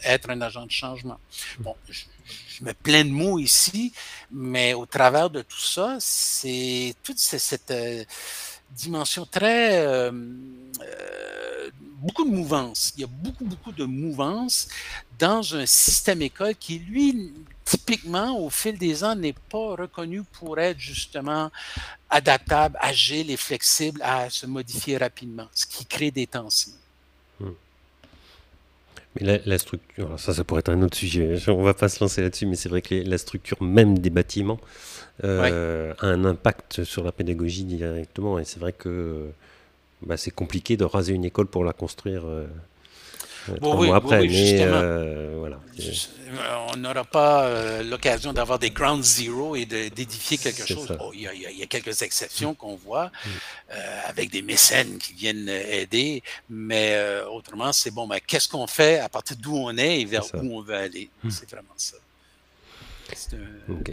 être 0.05 0.31
un 0.31 0.41
agent 0.41 0.67
de 0.67 0.71
changement. 0.71 1.19
Bon, 1.61 1.77
je 1.89 2.65
mets 2.65 2.75
plein 2.75 3.05
de 3.05 3.11
mots 3.11 3.39
ici, 3.39 3.93
mais 4.31 4.75
au 4.75 4.87
travers 4.87 5.31
de 5.31 5.43
tout 5.43 5.61
ça, 5.61 5.97
c'est 6.01 6.95
toute 7.03 7.19
cette, 7.19 7.71
euh, 7.71 8.05
dimension 8.71 9.27
très 9.27 9.85
beaucoup 12.03 12.25
de 12.25 12.35
mouvance. 12.35 12.93
Il 12.97 13.03
y 13.03 13.05
a 13.05 13.09
beaucoup, 13.09 13.45
beaucoup 13.45 13.73
de 13.73 13.85
mouvance 13.85 14.69
dans 15.19 15.55
un 15.55 15.67
système 15.67 16.21
école 16.21 16.55
qui, 16.57 16.79
lui, 16.81 17.33
typiquement, 17.65 18.39
au 18.39 18.51
fil 18.51 18.77
des 18.77 19.05
ans, 19.05 19.15
n'est 19.15 19.35
pas 19.51 19.77
reconnu 19.77 20.23
pour 20.25 20.59
être 20.59 20.79
justement 20.79 21.51
adaptable, 22.11 22.77
agile 22.81 23.31
et 23.31 23.37
flexible 23.37 24.01
à 24.03 24.29
se 24.29 24.47
modifier 24.47 24.99
rapidement, 24.99 25.47
ce 25.55 25.67
qui 25.67 25.87
crée 25.87 26.11
des 26.11 26.27
tensions. 26.27 26.73
Hmm. 27.39 27.53
Mais 29.15 29.43
la, 29.45 29.59
structure, 29.59 30.19
ça, 30.19 30.35
ça 30.35 30.43
pourrait 30.43 30.61
être 30.61 30.71
un 30.71 30.83
autre 30.83 30.97
sujet. 30.97 31.39
On 31.49 31.63
va 31.63 31.75
pas 31.75 31.89
se 31.89 32.01
lancer 32.01 32.21
là-dessus, 32.21 32.47
mais 32.47 32.57
c'est 32.57 32.69
vrai 32.69 32.83
que 32.83 32.95
la 32.95 33.19
structure 33.19 33.63
même 33.63 33.99
des 33.99 34.11
bâtiments 34.11 34.59
euh, 35.23 35.95
a 36.01 36.07
un 36.07 36.25
impact 36.25 36.83
sur 36.83 37.05
la 37.05 37.13
pédagogie 37.13 37.65
directement. 37.65 38.39
Et 38.39 38.45
c'est 38.45 38.59
vrai 38.59 38.73
que 38.73 39.31
bah, 40.07 40.17
c'est 40.17 40.31
compliqué 40.31 40.77
de 40.77 40.85
raser 40.85 41.13
une 41.13 41.25
école 41.25 41.47
pour 41.47 41.65
la 41.65 41.73
construire. 41.73 42.23
Euh, 42.27 42.47
oui, 43.61 43.91
après, 43.91 44.21
mais 44.21 44.59
euh, 44.61 45.37
voilà. 45.39 45.61
On 46.73 46.77
n'aura 46.77 47.05
pas 47.05 47.45
euh, 47.45 47.83
l'occasion 47.83 48.33
d'avoir 48.33 48.59
des 48.59 48.71
ground 48.71 49.03
zero 49.03 49.57
et 49.57 49.67
d'édifier 49.67 50.39
quelque 50.39 50.67
chose. 50.67 50.97
Oh, 51.01 51.11
il, 51.13 51.23
y 51.23 51.63
a, 51.63 51.67
quelques 51.67 52.03
exceptions 52.03 52.55
qu'on 52.55 52.77
voit 52.77 53.07
mm. 53.07 53.29
euh, 53.73 54.01
avec 54.07 54.31
des 54.31 54.43
mécènes 54.43 54.99
qui 54.99 55.13
viennent 55.15 55.49
aider, 55.49 56.23
mais 56.49 56.97
autrement, 57.33 57.73
c'est 57.73 57.91
bon, 57.91 58.07
mais 58.07 58.21
qu'est-ce 58.21 58.49
qu'on 58.49 58.67
fait 58.67 59.01
à 59.01 59.09
partir 59.09 59.37
d'où 59.37 59.57
on 59.57 59.77
est 59.77 60.01
et 60.01 60.05
vers 60.05 60.25
où 60.35 60.59
on 60.59 60.63
veut 60.63 60.75
aller? 60.75 61.11
Mm. 61.25 61.31
C'est 61.31 61.51
vraiment 61.51 61.75
ça. 61.77 61.97
Ok. 63.69 63.93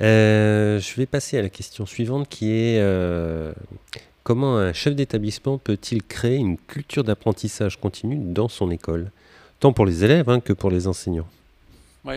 je 0.00 0.94
vais 0.96 1.06
passer 1.06 1.38
à 1.38 1.42
la 1.42 1.50
question 1.50 1.86
suivante 1.86 2.28
qui 2.28 2.50
est 2.50 2.80
Comment 4.24 4.56
un 4.56 4.72
chef 4.72 4.94
d'établissement 4.94 5.58
peut-il 5.58 6.02
créer 6.02 6.36
une 6.36 6.56
culture 6.56 7.04
d'apprentissage 7.04 7.78
continu 7.78 8.16
dans 8.16 8.48
son 8.48 8.70
école, 8.70 9.10
tant 9.60 9.74
pour 9.74 9.84
les 9.84 10.02
élèves 10.02 10.30
hein, 10.30 10.40
que 10.40 10.54
pour 10.54 10.70
les 10.70 10.86
enseignants? 10.86 11.28
Oui, 12.06 12.16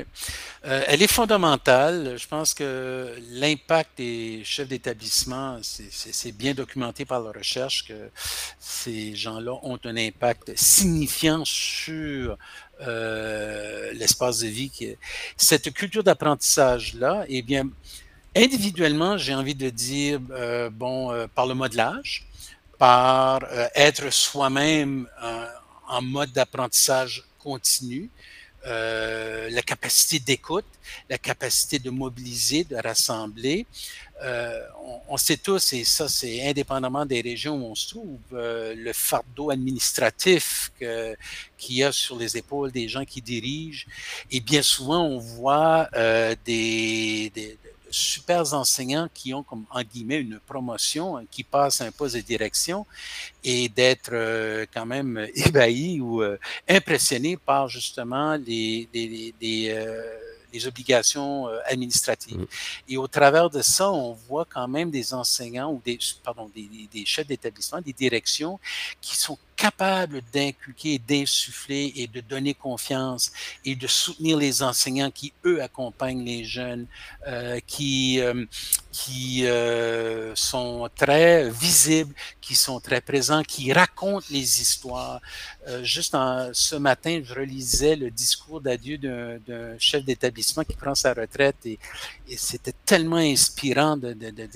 euh, 0.65 0.83
elle 0.87 1.01
est 1.01 1.11
fondamentale. 1.11 2.15
Je 2.17 2.25
pense 2.27 2.53
que 2.53 3.13
l'impact 3.31 3.97
des 3.97 4.41
chefs 4.45 4.69
d'établissement, 4.69 5.59
c'est 5.61 6.31
bien 6.31 6.53
documenté 6.53 7.03
par 7.03 7.19
la 7.21 7.31
recherche 7.31 7.85
que 7.85 8.09
ces 8.57 9.13
gens-là 9.13 9.59
ont 9.63 9.79
un 9.83 9.97
impact 9.97 10.57
signifiant 10.57 11.43
sur 11.43 12.37
euh, 12.81 13.91
l'espace 13.93 14.39
de 14.39 14.47
vie. 14.47 14.97
Cette 15.35 15.73
culture 15.73 16.03
d'apprentissage-là, 16.03 17.25
eh 17.27 17.41
bien, 17.41 17.69
Individuellement, 18.37 19.17
j'ai 19.17 19.33
envie 19.33 19.55
de 19.55 19.71
dire, 19.71 20.19
euh, 20.29 20.69
bon, 20.69 21.11
euh, 21.11 21.25
par 21.25 21.47
le 21.47 21.55
modelage, 21.55 22.27
par 22.77 23.43
euh, 23.51 23.67
être 23.73 24.13
soi-même 24.13 25.07
en 25.87 26.01
mode 26.03 26.31
d'apprentissage 26.33 27.23
continu, 27.39 28.11
la 28.63 29.61
capacité 29.65 30.19
d'écoute, 30.19 30.67
la 31.09 31.17
capacité 31.17 31.79
de 31.79 31.89
mobiliser, 31.89 32.63
de 32.63 32.75
rassembler. 32.75 33.65
On, 35.09 35.17
sait 35.17 35.37
tous, 35.37 35.73
et 35.73 35.83
ça 35.83 36.07
c'est 36.09 36.47
indépendamment 36.47 37.05
des 37.05 37.21
régions 37.21 37.55
où 37.55 37.71
on 37.71 37.75
se 37.75 37.87
trouve, 37.89 38.19
le 38.33 38.91
fardeau 38.93 39.49
administratif 39.49 40.71
qu'il 40.77 41.75
y 41.75 41.83
a 41.83 41.91
sur 41.91 42.17
les 42.17 42.35
épaules 42.37 42.71
des 42.71 42.87
gens 42.89 43.05
qui 43.05 43.21
dirigent. 43.21 43.87
Et 44.29 44.41
bien 44.41 44.61
souvent, 44.61 45.03
on 45.05 45.17
voit 45.17 45.89
des, 46.45 47.31
des 47.33 47.57
super 47.89 48.53
enseignants 48.53 49.07
qui 49.13 49.33
ont 49.33 49.43
comme 49.43 49.65
en 49.69 49.81
guillemets 49.81 50.19
une 50.19 50.39
promotion, 50.39 51.17
hein, 51.17 51.25
qui 51.29 51.43
passent 51.43 51.81
un 51.81 51.91
poste 51.91 52.15
de 52.15 52.21
direction 52.21 52.85
et 53.43 53.69
d'être 53.69 54.11
euh, 54.13 54.65
quand 54.73 54.85
même 54.85 55.27
ébahis 55.35 55.99
ou 55.99 56.21
euh, 56.21 56.37
impressionnés 56.67 57.37
par 57.37 57.67
justement 57.67 58.35
les, 58.35 58.87
les, 58.93 59.33
les, 59.39 59.69
euh, 59.71 60.17
obligations 60.65 61.45
administratives. 61.65 62.39
Mmh. 62.39 62.47
Et 62.89 62.97
au 62.97 63.07
travers 63.07 63.47
de 63.47 63.61
ça, 63.61 63.91
on 63.91 64.13
voit 64.13 64.45
quand 64.45 64.67
même 64.67 64.89
des 64.89 65.13
enseignants 65.13 65.71
ou 65.71 65.79
des, 65.85 65.99
pardon, 66.23 66.49
des, 66.55 66.67
des 66.91 67.05
chefs 67.05 67.27
d'établissement, 67.27 67.79
des 67.79 67.93
directions 67.93 68.59
qui 68.99 69.15
sont 69.15 69.37
capable 69.57 70.21
d'inculquer, 70.31 70.99
d'insuffler 70.99 71.91
et 71.95 72.07
de 72.07 72.21
donner 72.21 72.53
confiance 72.53 73.31
et 73.65 73.75
de 73.75 73.87
soutenir 73.87 74.37
les 74.37 74.61
enseignants 74.61 75.11
qui, 75.11 75.33
eux, 75.45 75.61
accompagnent 75.61 76.23
les 76.23 76.45
jeunes, 76.45 76.85
euh, 77.27 77.59
qui, 77.65 78.21
euh, 78.21 78.45
qui 78.91 79.47
euh, 79.47 80.33
sont 80.35 80.87
très 80.95 81.49
visibles, 81.49 82.13
qui 82.39 82.55
sont 82.55 82.79
très 82.79 83.01
présents, 83.01 83.41
qui 83.43 83.73
racontent 83.73 84.27
les 84.29 84.61
histoires. 84.61 85.19
Euh, 85.67 85.83
juste 85.83 86.13
en, 86.13 86.51
ce 86.53 86.75
matin, 86.75 87.19
je 87.23 87.33
relisais 87.33 87.95
le 87.95 88.11
discours 88.11 88.61
d'adieu 88.61 88.97
d'un 88.99 89.77
chef 89.79 90.05
d'établissement 90.05 90.63
qui 90.63 90.75
prend 90.75 90.93
sa 90.95 91.13
retraite 91.13 91.57
et, 91.65 91.79
et 92.29 92.37
c'était 92.37 92.75
tellement 92.85 93.17
inspirant 93.17 93.97
de, 93.97 94.13
de, 94.13 94.29
de, 94.29 94.47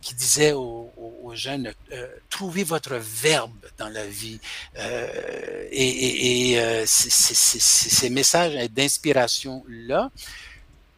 qui 0.00 0.14
disait 0.14 0.52
aux, 0.52 0.90
aux 1.22 1.34
jeunes, 1.34 1.72
euh, 1.92 2.08
trouvez 2.30 2.64
votre 2.64 2.96
verbe 2.96 3.66
dans 3.76 3.88
la 3.88 4.06
vie 4.06 4.37
euh, 4.78 5.68
et, 5.70 6.58
euh, 6.58 6.84
ces 6.86 8.10
messages 8.10 8.54
d'inspiration-là 8.70 10.10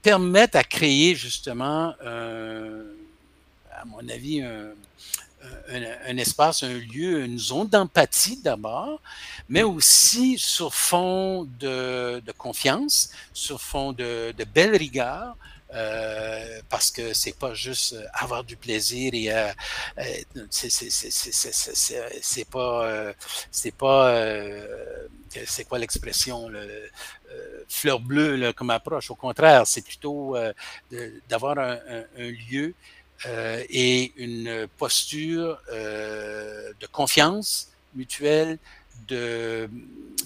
permettent 0.02 0.56
à 0.56 0.64
créer 0.64 1.14
justement, 1.14 1.94
à 2.00 3.85
mon 3.87 4.09
avis, 4.09 4.42
un, 4.42 6.16
espace, 6.16 6.62
un 6.62 6.73
lieu, 6.73 7.25
une 7.25 7.38
zone 7.38 7.68
d'empathie 7.68 8.40
d'abord, 8.42 9.00
mais 9.49 9.62
aussi 9.62 10.38
sur 10.38 10.75
fond 10.75 11.49
de, 11.59 12.23
confiance, 12.38 13.11
sur 13.32 13.61
fond 13.61 13.92
de, 13.92 14.35
de 14.37 14.44
belle 14.44 14.76
rigueur, 14.76 15.37
euh, 15.73 16.61
parce 16.69 16.91
que 16.91 17.12
c'est 17.12 17.37
pas 17.39 17.55
juste 17.55 17.93
euh, 17.93 18.05
avoir 18.15 18.43
du 18.43 18.57
plaisir 18.57 19.15
et 19.15 19.33
euh, 19.33 19.53
c'est 20.50 20.69
pas 22.50 23.15
c'est 23.53 23.75
pas 23.77 24.35
c'est 25.47 25.65
quoi 25.65 25.79
l'expression 25.79 26.49
le, 26.49 26.91
fleur 27.69 28.00
bleue 28.00 28.53
comme 28.53 28.71
approche. 28.71 29.12
Au 29.12 29.15
contraire 29.15 29.65
c'est 29.67 29.83
plutôt 29.83 30.37
d'avoir 31.29 31.59
un, 31.59 31.79
lieu 32.17 32.75
et 33.29 34.12
une 34.17 34.67
posture 34.77 35.61
de 35.71 36.87
confiance 36.91 37.69
mutuelle 37.95 38.59
de, 39.07 39.71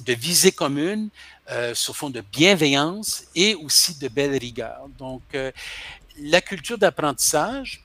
de 0.05 0.13
visée 0.15 0.53
commune 0.53 1.11
euh, 1.51 1.75
sur 1.75 1.95
fond 1.95 2.09
de 2.09 2.23
bienveillance 2.23 3.25
et 3.35 3.55
aussi 3.55 3.99
de 3.99 4.09
belle 4.09 4.37
rigueur. 4.37 4.89
Donc, 4.99 5.23
euh, 5.35 5.53
la 6.19 6.41
culture 6.41 6.79
d'apprentissage, 6.79 7.85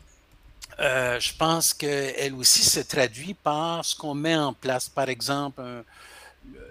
euh, 0.79 1.19
je 1.19 1.33
pense 1.35 1.73
qu'elle 1.73 2.33
aussi 2.35 2.63
se 2.63 2.79
traduit 2.79 3.33
par 3.33 3.83
ce 3.83 3.95
qu'on 3.95 4.13
met 4.13 4.35
en 4.35 4.53
place. 4.53 4.87
Par 4.87 5.09
exemple, 5.09 5.61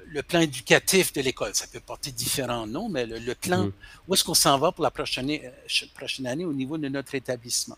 le 0.06 0.22
plan 0.22 0.40
éducatif 0.40 1.12
de 1.12 1.20
l'école. 1.20 1.54
Ça 1.54 1.66
peut 1.70 1.80
porter 1.80 2.10
différents 2.10 2.66
noms, 2.66 2.88
mais 2.88 3.04
le, 3.04 3.34
plan, 3.34 3.64
mmh. 3.64 3.72
où 4.06 4.14
est-ce 4.14 4.24
qu'on 4.24 4.32
s'en 4.34 4.58
va 4.58 4.72
pour 4.72 4.82
la 4.82 4.90
prochaine, 4.90 5.38
prochaine 5.94 6.26
année 6.26 6.46
au 6.46 6.54
niveau 6.54 6.78
de 6.78 6.88
notre 6.88 7.14
établissement? 7.14 7.76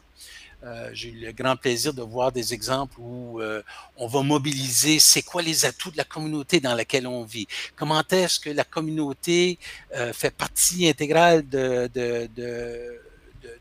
Euh, 0.63 0.91
j'ai 0.93 1.09
eu 1.09 1.21
le 1.21 1.33
grand 1.33 1.57
plaisir 1.57 1.95
de 1.95 2.03
voir 2.03 2.33
des 2.33 2.53
exemples 2.53 2.97
où 2.99 3.41
euh, 3.41 3.63
on 3.97 4.07
va 4.07 4.23
mobiliser 4.23 4.99
c'est 4.99 5.23
quoi 5.23 5.41
les 5.41 5.65
atouts 5.65 5.91
de 5.91 5.97
la 5.97 6.05
communauté 6.05 6.61
dans 6.61 6.75
laquelle 6.75 7.07
on 7.07 7.25
vit. 7.25 7.47
Comment 7.77 8.03
est-ce 8.11 8.39
que 8.39 8.51
la 8.51 8.65
communauté 8.65 9.59
euh, 9.95 10.13
fait 10.13 10.31
partie 10.31 10.87
intégrale 10.87 11.49
de, 11.49 11.91
de, 11.95 12.29
de 12.37 13.01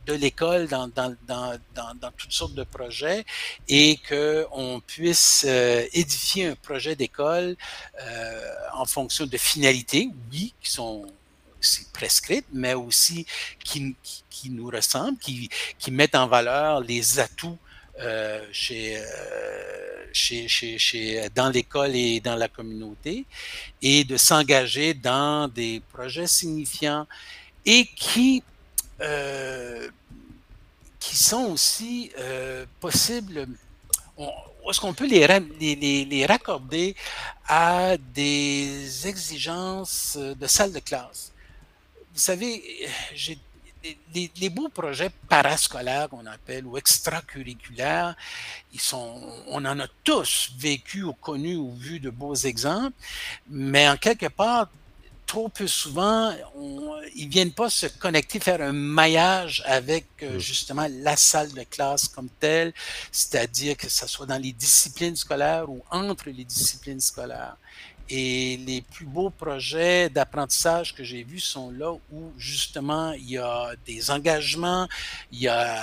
de, 0.06 0.14
l'école 0.14 0.68
dans, 0.68 0.88
dans, 0.90 1.16
dans, 1.26 1.58
dans, 1.74 2.12
toutes 2.18 2.34
sortes 2.34 2.56
de 2.56 2.64
projets 2.64 3.24
et 3.68 3.98
qu'on 4.10 4.82
puisse 4.86 5.46
édifier 5.94 6.48
un 6.48 6.56
projet 6.56 6.96
d'école 6.96 7.56
en 8.74 8.86
fonction 8.86 9.26
de 9.28 9.38
finalités, 9.38 10.10
oui, 10.32 10.54
qui 10.62 10.72
sont 10.72 11.06
prescrites, 11.94 12.48
mais 12.54 12.74
aussi 12.74 13.26
qui, 13.64 13.96
qui, 14.04 14.24
nous 14.48 14.68
ressemblent, 14.68 15.18
qui, 15.18 15.50
qui, 15.78 15.92
mettent 15.92 16.16
en 16.16 16.28
valeur 16.28 16.80
les 16.80 17.20
atouts 17.20 17.58
euh, 18.00 18.46
chez, 18.52 18.98
euh, 18.98 20.06
chez, 20.14 20.48
chez, 20.48 20.78
chez, 20.78 21.30
dans 21.36 21.50
l'école 21.50 21.96
et 21.96 22.20
dans 22.22 22.36
la 22.36 22.48
communauté, 22.48 23.26
et 23.82 24.06
de 24.06 24.16
s'engager 24.16 24.94
dans 24.94 25.50
des 25.50 25.82
projets 25.92 26.28
signifiants 26.28 27.06
et 27.66 27.86
qui, 27.86 28.42
euh, 29.02 29.90
qui 31.00 31.18
sont 31.18 31.46
aussi 31.52 32.12
possibles. 32.80 33.48
Est-ce 34.18 34.80
qu'on 34.80 34.94
peut 34.94 35.08
les, 35.08 35.28
les, 35.60 36.06
les, 36.06 36.26
raccorder 36.26 36.96
à 37.48 37.98
des 37.98 39.08
exigences 39.08 40.18
de 40.18 40.48
salle 40.48 40.72
de 40.72 40.80
classe? 40.80 41.32
vous 42.20 42.26
savez, 42.26 42.90
j'ai 43.16 43.38
les, 44.14 44.50
beaux 44.50 44.70
projets 44.70 45.12
parascolaires 45.28 46.10
qu'on 46.10 46.26
appelle 46.26 46.66
ou 46.66 46.78
extracurriculaires, 46.78 48.16
ils 48.74 48.82
sont, 48.82 49.22
on 49.48 49.64
en 49.66 49.80
a 49.80 49.88
tous 50.04 50.52
vécu 50.58 51.04
ou 51.04 51.14
connu 51.14 51.56
ou 51.56 51.74
vu 51.76 52.00
de 52.00 52.10
beaux 52.10 52.36
exemples, 52.36 52.96
mais 53.50 53.88
en 53.88 53.98
quelque 53.98 54.28
part, 54.28 54.68
trop 55.30 55.48
peu 55.48 55.68
souvent, 55.68 56.34
on, 56.56 57.00
ils 57.16 57.30
viennent 57.30 57.54
pas 57.54 57.70
se 57.70 57.86
connecter, 57.86 58.40
faire 58.40 58.62
un 58.62 58.72
maillage 58.72 59.62
avec 59.68 60.08
euh, 60.24 60.38
mm. 60.38 60.40
justement 60.40 60.88
la 60.90 61.16
salle 61.16 61.54
de 61.54 61.64
classe 61.64 62.08
comme 62.08 62.30
telle, 62.40 62.74
c'est-à-dire 63.12 63.78
que 63.78 63.88
ce 63.88 64.08
soit 64.08 64.26
dans 64.26 64.42
les 64.42 64.54
disciplines 64.54 65.16
scolaires 65.16 65.70
ou 65.70 65.84
entre 65.92 66.30
les 66.30 66.44
disciplines 66.44 67.00
scolaires. 67.00 67.58
Et 68.10 68.58
les 68.66 68.82
plus 68.82 69.06
beaux 69.06 69.30
projets 69.30 70.10
d'apprentissage 70.10 70.96
que 70.96 71.04
j'ai 71.04 71.24
vus 71.24 71.40
sont 71.40 71.70
là 71.70 71.94
où 72.12 72.32
justement 72.38 73.12
il 73.14 73.30
y 73.30 73.38
a 73.38 73.72
des 73.86 74.10
engagements, 74.10 74.88
il 75.32 75.42
y 75.42 75.48
a, 75.48 75.80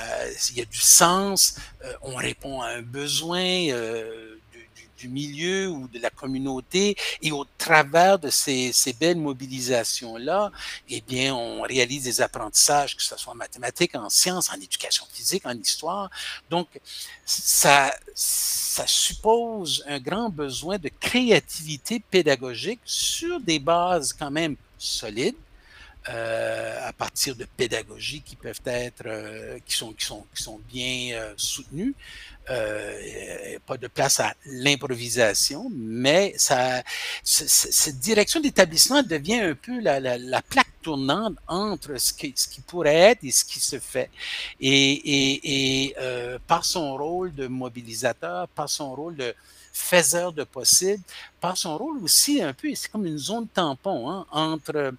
il 0.50 0.58
y 0.58 0.62
a 0.62 0.64
du 0.64 0.78
sens, 0.78 1.56
euh, 1.84 1.92
on 2.02 2.16
répond 2.16 2.62
à 2.62 2.70
un 2.70 2.82
besoin. 2.82 3.68
Euh, 3.70 4.35
du 4.96 5.08
milieu 5.08 5.68
ou 5.68 5.88
de 5.88 5.98
la 5.98 6.10
communauté 6.10 6.96
et 7.22 7.32
au 7.32 7.44
travers 7.58 8.18
de 8.18 8.30
ces, 8.30 8.72
belles 8.98 9.18
mobilisations-là, 9.18 10.50
eh 10.88 11.00
bien, 11.00 11.34
on 11.34 11.62
réalise 11.62 12.04
des 12.04 12.20
apprentissages, 12.20 12.96
que 12.96 13.02
ce 13.02 13.16
soit 13.16 13.32
en 13.32 13.36
mathématiques, 13.36 13.94
en 13.94 14.08
sciences, 14.08 14.50
en 14.50 14.56
éducation 14.56 15.04
physique, 15.12 15.44
en 15.46 15.56
histoire. 15.58 16.10
Donc, 16.50 16.68
ça, 17.24 17.94
ça 18.14 18.86
suppose 18.86 19.84
un 19.86 19.98
grand 19.98 20.30
besoin 20.30 20.78
de 20.78 20.88
créativité 20.88 22.00
pédagogique 22.00 22.80
sur 22.84 23.40
des 23.40 23.58
bases 23.58 24.12
quand 24.12 24.30
même 24.30 24.56
solides 24.78 25.36
euh, 26.08 26.88
à 26.88 26.92
partir 26.92 27.34
de 27.34 27.44
pédagogies 27.56 28.20
qui 28.20 28.36
peuvent 28.36 28.60
être, 28.64 29.02
euh, 29.06 29.58
qui, 29.66 29.74
sont, 29.74 29.92
qui, 29.92 30.04
sont, 30.04 30.24
qui 30.32 30.40
sont 30.40 30.60
bien 30.68 31.16
euh, 31.16 31.34
soutenues. 31.36 31.94
Pas 32.46 33.76
de 33.76 33.86
place 33.88 34.20
à 34.20 34.34
l'improvisation, 34.46 35.70
mais 35.74 36.34
ça, 36.36 36.82
cette 37.24 37.98
direction 37.98 38.40
d'établissement 38.40 39.02
devient 39.02 39.40
un 39.40 39.54
peu 39.54 39.80
la, 39.80 39.98
la, 40.00 40.16
la, 40.18 40.42
plaque 40.42 40.70
tournante 40.82 41.36
entre 41.48 41.98
ce 41.98 42.12
qui, 42.12 42.32
ce 42.36 42.46
qui 42.46 42.60
pourrait 42.60 42.94
être 42.94 43.24
et 43.24 43.32
ce 43.32 43.44
qui 43.44 43.58
se 43.58 43.78
fait. 43.78 44.10
Et, 44.60 44.92
et, 44.92 45.86
et 45.88 45.96
par 46.46 46.64
son 46.64 46.96
rôle 46.96 47.34
de 47.34 47.46
mobilisateur, 47.46 48.48
par 48.48 48.68
son 48.68 48.94
rôle 48.94 49.16
de 49.16 49.34
faiseur 49.76 50.32
de 50.32 50.44
possible, 50.44 51.02
par 51.40 51.56
son 51.56 51.76
rôle 51.76 52.02
aussi 52.02 52.42
un 52.42 52.54
peu, 52.54 52.74
c'est 52.74 52.90
comme 52.90 53.04
une 53.06 53.18
zone 53.18 53.46
tampon 53.46 54.10
hein, 54.10 54.26
entre 54.30 54.94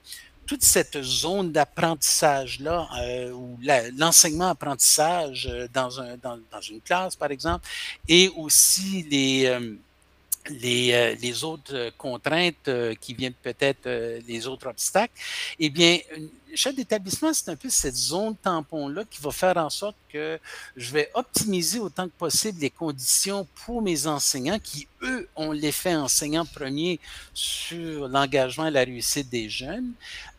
toute 0.48 0.64
cette 0.64 1.02
zone 1.04 1.52
d'apprentissage-là, 1.52 2.88
euh, 3.02 3.32
ou 3.32 3.60
l'enseignement-apprentissage 3.98 5.48
euh, 5.52 5.68
dans, 5.74 6.00
un, 6.00 6.16
dans, 6.18 6.40
dans, 6.52 6.62
une 6.62 6.82
classe, 6.82 7.16
par 7.16 7.32
exemple, 7.32 7.68
et 8.08 8.30
aussi 8.30 9.06
les, 9.12 9.46
euh, 9.46 11.36
autres 11.44 11.92
contraintes 11.98 12.70
qui 13.02 13.14
viennent 13.14 13.34
peut-être, 13.34 13.90
les 14.26 14.48
autres 14.48 14.68
obstacles, 14.68 15.14
eh 15.60 15.70
bien, 15.70 16.00
chef 16.58 16.76
d'établissement, 16.76 17.34
c'est 17.34 17.50
un 17.50 17.56
peu 17.56 17.70
cette 17.70 17.96
zone 17.96 18.36
tampon-là 18.36 19.04
qui 19.10 19.22
va 19.22 19.32
faire 19.32 19.58
en 19.58 19.70
sorte 19.70 19.96
que 20.12 20.40
je 20.76 20.92
vais 20.92 21.10
optimiser 21.14 21.80
autant 21.80 22.06
que 22.06 22.14
possible 22.18 22.60
les 22.60 22.70
conditions 22.70 23.48
pour 23.66 23.82
mes 23.82 24.08
enseignants 24.08 24.60
qui, 24.60 24.88
eux, 25.04 25.30
ont 25.36 25.52
l'effet 25.52 25.96
enseignant 25.96 26.46
premier 26.46 27.00
sur 27.34 28.08
l'engagement 28.08 28.68
et 28.68 28.72
la 28.72 28.84
réussite 28.84 29.30
des 29.30 29.50
jeunes, 29.50 29.92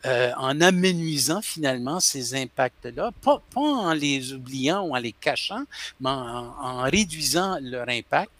euh, 0.05 0.31
en 0.37 0.59
amenuisant 0.61 1.41
finalement 1.41 1.99
ces 1.99 2.35
impacts-là, 2.35 3.11
pas, 3.21 3.41
en 3.55 3.93
les 3.93 4.33
oubliant 4.33 4.81
ou 4.83 4.95
en 4.95 4.99
les 4.99 5.13
cachant, 5.13 5.63
mais 6.01 6.09
en, 6.09 6.81
réduisant 6.83 7.57
leur 7.61 7.87
impact. 7.89 8.31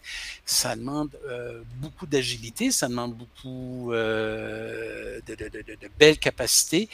Ça 0.44 0.74
demande 0.76 1.10
euh, 1.28 1.62
beaucoup 1.76 2.06
d'agilité, 2.06 2.70
ça 2.70 2.88
demande 2.88 3.14
beaucoup 3.14 3.92
euh, 3.92 5.20
de, 5.26 5.88
belles 5.98 6.18
capacités, 6.18 6.88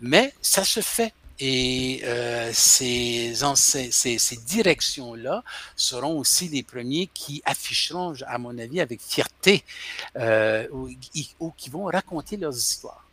mais 0.00 0.32
ça 0.42 0.64
se 0.64 0.80
fait. 0.80 1.12
Et 1.42 2.02
euh, 2.04 2.50
ces, 2.52 3.32
directions-là 4.44 5.42
seront 5.74 6.18
aussi 6.18 6.48
les 6.48 6.62
premiers 6.62 7.08
qui 7.14 7.40
afficheront, 7.46 8.12
à 8.26 8.36
mon 8.36 8.58
avis, 8.58 8.80
avec 8.80 9.00
fierté, 9.00 9.64
euh, 10.16 10.68
ou, 10.70 10.90
ou 11.38 11.50
qui 11.56 11.70
vont 11.70 11.84
raconter 11.84 12.36
leurs 12.36 12.56
histoires 12.56 13.09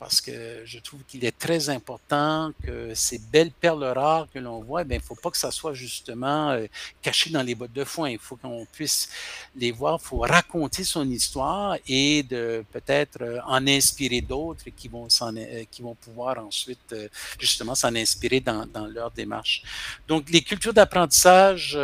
parce 0.00 0.22
que 0.22 0.62
je 0.64 0.78
trouve 0.78 1.02
qu'il 1.06 1.26
est 1.26 1.38
très 1.38 1.68
important 1.68 2.52
que 2.64 2.94
ces 2.94 3.18
belles 3.18 3.50
perles 3.50 3.84
rares 3.84 4.26
que 4.32 4.38
l'on 4.38 4.60
voit, 4.62 4.82
ben, 4.82 4.94
il 4.94 4.98
ne 4.98 5.04
faut 5.04 5.14
pas 5.14 5.30
que 5.30 5.36
ça 5.36 5.50
soit 5.50 5.74
justement 5.74 6.52
euh, 6.52 6.66
caché 7.02 7.28
dans 7.28 7.42
les 7.42 7.54
bottes 7.54 7.74
de 7.74 7.84
foin. 7.84 8.08
Il 8.08 8.18
faut 8.18 8.36
qu'on 8.36 8.66
puisse 8.72 9.10
les 9.54 9.70
voir, 9.70 9.98
il 10.02 10.06
faut 10.06 10.20
raconter 10.20 10.84
son 10.84 11.06
histoire 11.10 11.76
et 11.86 12.22
de 12.22 12.64
peut-être 12.72 13.20
euh, 13.20 13.40
en 13.46 13.66
inspirer 13.66 14.22
d'autres 14.22 14.70
qui 14.74 14.88
vont 14.88 15.06
euh, 15.06 15.64
qui 15.70 15.82
vont 15.82 15.94
pouvoir 15.94 16.38
ensuite 16.38 16.94
justement 17.38 17.74
s'en 17.74 17.94
inspirer 17.94 18.40
dans, 18.40 18.66
leur 18.86 19.10
démarche. 19.10 19.62
Donc 20.08 20.30
les 20.30 20.40
cultures 20.40 20.72
d'apprentissage, 20.72 21.78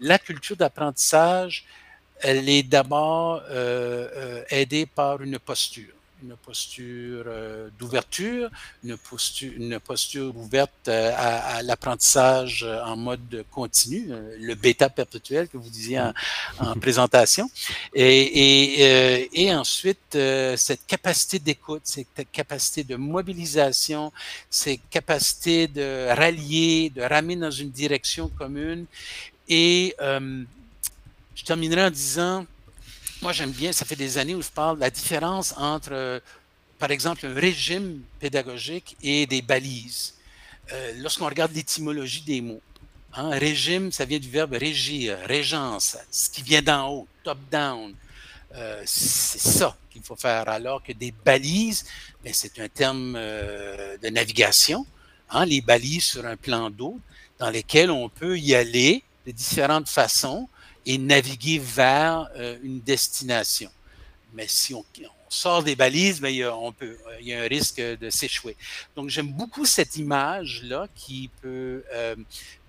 la 0.00 0.18
culture 0.18 0.56
d'apprentissage, 0.56 1.64
elle 2.18 2.48
est 2.48 2.64
d'abord 2.64 3.42
aidée 4.50 4.86
par 4.86 5.22
une 5.22 5.38
posture 5.38 5.94
une 6.22 6.36
posture 6.36 7.24
euh, 7.26 7.68
d'ouverture, 7.78 8.50
une 8.84 8.96
posture, 8.96 9.52
une 9.56 9.78
posture 9.80 10.36
ouverte 10.36 10.88
euh, 10.88 11.12
à, 11.16 11.62
l'apprentissage 11.62 12.64
en 12.84 12.96
mode 12.96 13.44
continu, 13.50 14.06
euh, 14.10 14.36
le 14.38 14.54
bêta 14.54 14.88
perpétuel 14.88 15.48
que 15.48 15.56
vous 15.56 15.68
disiez 15.68 16.00
en, 16.00 16.12
présentation. 16.80 17.50
Et, 17.94 19.28
et, 19.32 19.54
ensuite, 19.54 20.16
cette 20.56 20.86
capacité 20.86 21.38
d'écoute, 21.38 21.82
cette 21.84 22.30
capacité 22.32 22.84
de 22.84 22.96
mobilisation, 22.96 24.12
cette 24.50 24.80
capacité 24.90 25.66
de 25.68 26.08
rallier, 26.14 26.90
de 26.90 27.02
ramener 27.02 27.36
dans 27.36 27.50
une 27.50 27.70
direction 27.70 28.28
commune. 28.28 28.86
Et 29.48 29.94
je 29.98 31.44
terminerai 31.44 31.84
en 31.84 31.90
disant, 31.90 32.46
moi, 33.22 33.32
j'aime 33.32 33.52
bien, 33.52 33.72
ça 33.72 33.84
fait 33.84 33.94
des 33.94 34.18
années 34.18 34.34
où 34.34 34.42
je 34.42 34.50
parle 34.50 34.80
la 34.80 34.90
différence 34.90 35.54
entre, 35.56 35.92
euh, 35.92 36.18
par 36.80 36.90
exemple, 36.90 37.24
un 37.24 37.32
régime 37.32 38.02
pédagogique 38.18 38.96
et 39.00 39.26
des 39.26 39.42
balises. 39.42 40.14
Euh, 40.72 40.92
Lorsqu'on 40.96 41.26
regarde 41.26 41.52
l'étymologie 41.52 42.22
des 42.22 42.40
mots, 42.40 42.60
hein, 43.14 43.30
régime, 43.30 43.92
ça 43.92 44.04
vient 44.04 44.18
du 44.18 44.28
verbe 44.28 44.54
régir, 44.54 45.16
régence, 45.24 45.96
ce 46.10 46.30
qui 46.30 46.42
vient 46.42 46.62
d'en 46.62 46.90
haut, 46.90 47.08
top-down. 47.22 47.94
Euh, 48.56 48.82
c'est 48.84 49.38
ça 49.38 49.76
qu'il 49.88 50.02
faut 50.02 50.16
faire, 50.16 50.48
alors 50.48 50.82
que 50.82 50.92
des 50.92 51.12
balises, 51.24 51.84
ben, 52.24 52.34
c'est 52.34 52.58
un 52.58 52.68
terme 52.68 53.12
de 53.12 54.08
navigation, 54.08 54.84
hein, 55.30 55.44
les 55.46 55.60
balises 55.60 56.06
sur 56.06 56.26
un 56.26 56.36
plan 56.36 56.70
d'eau, 56.70 56.98
dans 57.38 57.50
lesquelles 57.50 57.92
on 57.92 58.08
peut 58.08 58.36
y 58.36 58.52
aller 58.56 59.04
de 59.24 59.30
différentes 59.30 59.88
façons 59.88 60.48
et 60.86 60.98
naviguer 60.98 61.58
vers 61.58 62.28
euh, 62.36 62.56
une 62.62 62.80
destination. 62.80 63.70
Mais 64.34 64.46
si 64.48 64.74
on, 64.74 64.84
sort 65.28 65.62
des 65.62 65.76
balises, 65.76 66.20
ben, 66.20 66.28
il, 66.28 66.36
y 66.36 66.42
a, 66.42 66.54
on 66.54 66.72
peut, 66.72 66.96
il 67.20 67.28
y 67.28 67.34
a 67.34 67.42
un 67.42 67.48
risque 67.48 67.80
de 67.80 68.10
s'échouer. 68.10 68.56
Donc, 68.96 69.08
j'aime 69.08 69.28
beaucoup 69.28 69.64
cette 69.64 69.96
image-là 69.96 70.88
qui 70.94 71.30
peut 71.40 71.82
euh, 71.94 72.14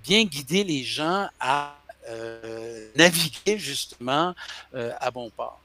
bien 0.03 0.23
guider 0.23 0.63
les 0.63 0.83
gens 0.83 1.27
à 1.39 1.77
euh, 2.09 2.87
naviguer 2.95 3.57
justement 3.57 4.33
à 4.73 5.11
bon 5.11 5.29
port. 5.29 5.59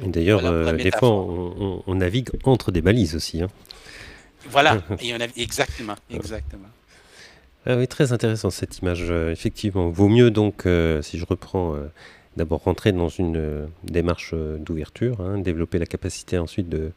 D'ailleurs, 0.00 0.74
des 0.74 0.90
fois, 0.90 1.10
on, 1.10 1.82
on, 1.86 1.94
navigue 1.94 2.30
entre 2.44 2.72
des 2.72 2.80
balises 2.80 3.14
aussi. 3.14 3.42
Hein. 3.42 3.48
Voilà, 4.48 4.82
et 5.00 5.14
on 5.14 5.18
exactement, 5.36 5.96
exactement. 6.10 6.68
Ah 7.66 7.76
oui, 7.76 7.88
très 7.88 8.12
intéressant 8.12 8.50
cette 8.50 8.78
image, 8.78 9.06
euh, 9.08 9.32
effectivement. 9.32 9.88
Vaut 9.88 10.08
mieux 10.08 10.30
donc, 10.30 10.66
euh, 10.66 11.00
si 11.00 11.18
je 11.18 11.24
reprends, 11.24 11.74
euh, 11.74 11.86
d'abord 12.36 12.62
rentrer 12.62 12.92
dans 12.92 13.08
une 13.08 13.68
démarche 13.84 14.34
d'ouverture, 14.34 15.20
hein, 15.22 15.38
développer 15.38 15.78
la 15.78 15.86
capacité 15.86 16.36
ensuite 16.36 16.68
de, 16.68 16.92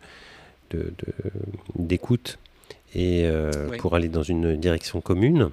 d'écoute 1.75 2.38
et 2.95 3.30
pour 3.77 3.95
aller 3.95 4.10
dans 4.10 4.23
une 4.23 4.56
direction 4.58 4.99
commune. 4.99 5.51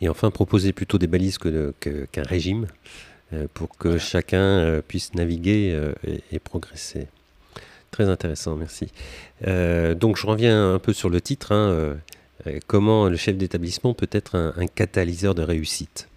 Et 0.00 0.08
enfin, 0.08 0.30
proposer 0.30 0.72
plutôt 0.72 0.96
des 0.96 1.08
balises 1.08 1.38
que, 1.38 1.74
qu'un 1.80 2.22
régime 2.22 2.68
pour 3.52 3.76
que 3.76 3.98
chacun 3.98 4.80
puisse 4.86 5.14
naviguer 5.14 5.76
et, 6.06 6.20
et, 6.30 6.38
progresser. 6.38 7.08
Très 7.90 8.08
intéressant, 8.08 8.54
merci. 8.54 8.92
donc 9.96 10.16
je 10.16 10.26
reviens 10.26 10.74
un 10.74 10.78
peu 10.78 10.92
sur 10.92 11.08
le 11.08 11.20
titre. 11.20 11.50
Hein, 11.50 11.70
euh, 11.70 11.94
comment 12.66 13.08
le 13.08 13.16
chef 13.16 13.36
d'établissement 13.36 13.94
peut 13.94 14.08
être 14.10 14.36
un, 14.36 14.52
un, 14.56 14.66
catalyseur 14.66 15.34
de 15.34 15.42
réussite 15.42 16.08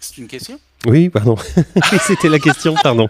C'est 0.00 0.18
une 0.18 0.28
question? 0.28 0.58
Oui, 0.86 1.08
pardon. 1.08 1.36
C'était 2.06 2.28
la 2.28 2.38
question, 2.38 2.74
pardon. 2.74 3.08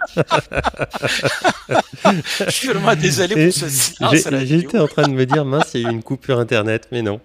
Je 2.09 2.51
suis 2.51 2.69
vraiment 2.69 2.95
désolé 2.97 3.47
pour 3.47 3.53
ce 3.53 3.69
silence. 3.69 4.15
J'étais 4.45 4.79
en 4.79 4.89
train 4.89 5.03
de 5.03 5.13
me 5.13 5.27
dire, 5.27 5.45
mince, 5.45 5.73
il 5.75 5.83
y 5.83 5.87
a 5.87 5.91
eu 5.91 5.93
une 5.93 6.03
coupure 6.03 6.39
Internet, 6.39 6.89
mais 6.91 7.03
non. 7.03 7.21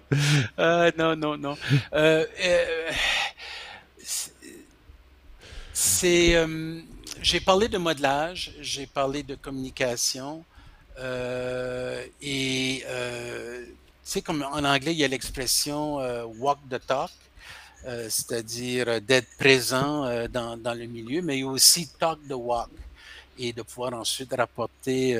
Euh, 0.58 0.90
non, 0.98 1.16
non, 1.16 1.38
non. 1.38 1.56
Euh, 1.94 2.24
euh, 2.44 2.64
c'est, 5.84 6.36
j'ai 7.22 7.40
parlé 7.40 7.68
de 7.68 7.78
modelage, 7.78 8.52
j'ai 8.60 8.86
parlé 8.86 9.22
de 9.22 9.34
communication, 9.34 10.44
et 12.22 12.82
tu 12.82 14.10
sais, 14.10 14.22
comme 14.22 14.42
en 14.42 14.64
anglais, 14.64 14.92
il 14.92 14.98
y 14.98 15.04
a 15.04 15.08
l'expression 15.08 15.96
walk 16.38 16.58
the 16.70 16.80
talk. 16.86 17.10
Euh, 17.86 18.06
c'est-à-dire 18.08 19.02
d'être 19.02 19.36
présent 19.36 20.06
euh, 20.06 20.26
dans, 20.26 20.56
dans, 20.56 20.72
le 20.72 20.86
milieu, 20.86 21.20
mais 21.20 21.42
aussi 21.42 21.86
talk 21.98 22.18
the 22.26 22.32
walk 22.32 22.70
et 23.38 23.52
de 23.52 23.60
pouvoir 23.60 23.92
ensuite 23.92 24.32
rapporter 24.32 25.14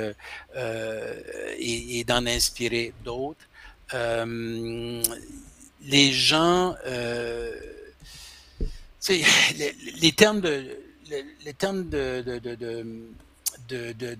euh, 0.56 1.12
et, 1.58 1.98
et 1.98 2.04
d'en 2.04 2.24
inspirer 2.24 2.94
d'autres. 3.04 3.44
les 5.82 6.12
gens, 6.12 6.74
les, 9.12 10.12
termes 10.12 10.40
de 10.40 10.78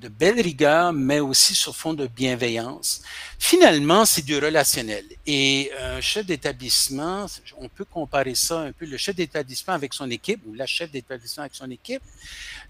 belle 0.08 0.40
rigueur, 0.40 0.92
mais 0.92 1.20
aussi 1.20 1.54
sur 1.54 1.74
fond 1.74 1.94
de 1.94 2.06
bienveillance. 2.06 3.02
Finalement, 3.38 4.04
c'est 4.04 4.24
du 4.24 4.36
relationnel. 4.38 5.04
Et 5.26 5.70
un 5.80 6.00
chef 6.00 6.26
d'établissement, 6.26 7.26
on 7.58 7.68
peut 7.68 7.84
comparer 7.84 8.34
ça 8.34 8.60
un 8.60 8.72
peu, 8.72 8.86
le 8.86 8.96
chef 8.96 9.16
d'établissement 9.16 9.74
avec 9.74 9.94
son 9.94 10.10
équipe 10.10 10.40
ou 10.46 10.54
la 10.54 10.66
chef 10.66 10.90
d'établissement 10.90 11.42
avec 11.42 11.54
son 11.54 11.70
équipe, 11.70 12.02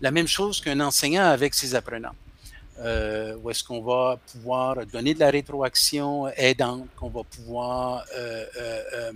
la 0.01 0.11
même 0.11 0.29
chose 0.29 0.61
qu'un 0.61 0.81
enseignant 0.81 1.25
avec 1.25 1.55
ses 1.55 1.75
apprenants. 1.75 2.15
Euh, 2.81 3.37
où 3.37 3.51
est-ce 3.51 3.63
qu'on 3.63 3.83
va 3.83 4.19
pouvoir 4.33 4.85
donner 4.87 5.15
de 5.15 5.21
la 5.21 5.31
rétroaction 5.31 6.27
aidante, 6.31 6.89
qu'on 6.97 7.09
va 7.09 7.23
pouvoir 7.23 8.05
euh, 8.17 8.45
euh 8.57 9.13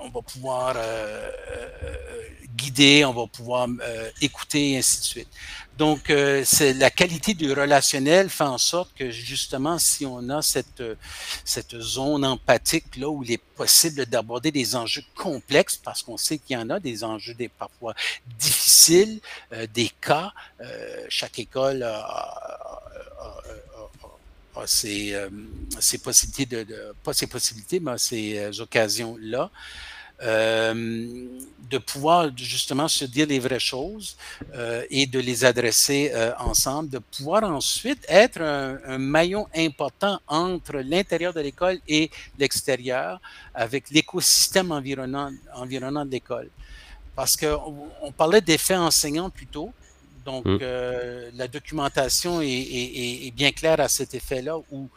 on 0.00 0.08
va 0.08 0.22
pouvoir 0.22 0.74
euh, 0.76 1.30
euh, 1.82 2.24
guider, 2.56 3.04
on 3.04 3.12
va 3.12 3.26
pouvoir 3.26 3.68
euh, 3.68 4.10
écouter, 4.20 4.72
et 4.72 4.78
ainsi 4.78 5.00
de 5.00 5.04
suite. 5.04 5.28
Donc, 5.78 6.12
c'est 6.44 6.74
la 6.74 6.90
qualité 6.90 7.32
du 7.32 7.54
relationnel 7.54 8.28
fait 8.28 8.44
en 8.44 8.58
sorte 8.58 8.92
que 8.94 9.10
justement, 9.10 9.78
si 9.78 10.04
on 10.04 10.28
a 10.28 10.42
cette, 10.42 10.82
cette 11.42 11.80
zone 11.80 12.22
empathique 12.22 12.96
là 12.98 13.08
où 13.08 13.24
il 13.24 13.32
est 13.32 13.42
possible 13.56 14.04
d'aborder 14.04 14.50
des 14.50 14.76
enjeux 14.76 15.04
complexes, 15.16 15.80
parce 15.82 16.02
qu'on 16.02 16.18
sait 16.18 16.36
qu'il 16.36 16.58
y 16.58 16.60
en 16.60 16.68
a 16.68 16.80
des 16.80 17.02
enjeux 17.02 17.32
des 17.32 17.48
parfois 17.48 17.94
difficiles, 18.38 19.22
des 19.72 19.90
cas, 20.02 20.34
chaque 21.08 21.38
école 21.38 21.82
a, 21.82 22.82
ces, 24.66 25.14
possibilités 26.02 26.64
de, 26.64 26.94
pas 27.02 27.12
ces 27.12 27.26
possibilités, 27.26 27.80
mais 27.80 27.98
ces 27.98 28.50
euh, 30.22 31.28
de 31.70 31.78
pouvoir 31.78 32.30
justement 32.36 32.88
se 32.88 33.04
dire 33.04 33.28
les 33.28 33.38
vraies 33.38 33.60
choses 33.60 34.16
euh, 34.54 34.84
et 34.90 35.06
de 35.06 35.18
les 35.20 35.44
adresser 35.44 36.10
euh, 36.12 36.32
ensemble, 36.38 36.90
de 36.90 36.98
pouvoir 36.98 37.44
ensuite 37.44 38.04
être 38.08 38.42
un, 38.42 38.98
maillon 38.98 39.46
important 39.56 40.18
entre 40.26 40.78
l'intérieur 40.78 41.32
de 41.32 41.40
l'école 41.40 41.78
et 41.86 42.10
l'extérieur 42.38 43.20
avec 43.54 43.88
l'écosystème 43.90 44.72
environnant, 44.72 45.30
environnant 45.54 46.04
de 46.04 46.10
l'école. 46.10 46.50
Parce 47.14 47.36
qu'on 47.36 47.88
on 48.02 48.10
parlait 48.12 48.40
d'effets 48.40 48.76
enseignants 48.76 49.30
plus 49.30 49.46
tôt. 49.46 49.72
Donc, 50.24 50.44
mmh. 50.46 50.58
la 51.34 51.48
documentation 51.48 52.40
est, 52.40 52.46
est, 52.48 53.26
est, 53.26 53.30
bien 53.30 53.52
claire 53.52 53.80
à 53.80 53.88
cet 53.88 54.14
effet-là 54.14 54.58
où 54.70 54.88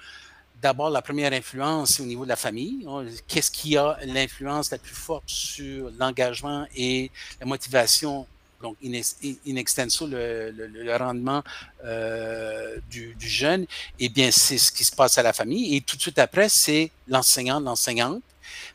d'abord, 0.63 0.89
la 0.89 1.01
première 1.01 1.33
influence 1.33 1.99
au 1.99 2.05
niveau 2.05 2.23
de 2.23 2.29
la 2.29 2.37
famille. 2.37 2.87
Qu'est-ce 3.27 3.51
qui 3.51 3.77
a 3.77 3.97
l'influence 4.05 4.71
la 4.71 4.77
plus 4.77 4.95
forte 4.95 5.25
sur 5.27 5.91
l'engagement 5.99 6.65
et 6.75 7.11
la 7.39 7.45
motivation, 7.45 8.25
donc 8.61 8.77
in, 8.83 9.55
extenso, 9.57 10.07
le, 10.07 10.97
rendement 10.97 11.43
euh, 11.83 12.77
du, 12.89 13.13
jeune? 13.19 13.65
Eh 13.99 14.07
bien, 14.07 14.31
c'est 14.31 14.57
ce 14.57 14.71
qui 14.71 14.85
se 14.85 14.95
passe 14.95 15.17
à 15.17 15.23
la 15.23 15.33
famille. 15.33 15.75
Et 15.75 15.81
tout 15.81 15.97
de 15.97 16.01
suite 16.01 16.17
après, 16.17 16.47
c'est 16.47 16.89
l'enseignant, 17.07 17.59
l'enseignante. 17.59 18.23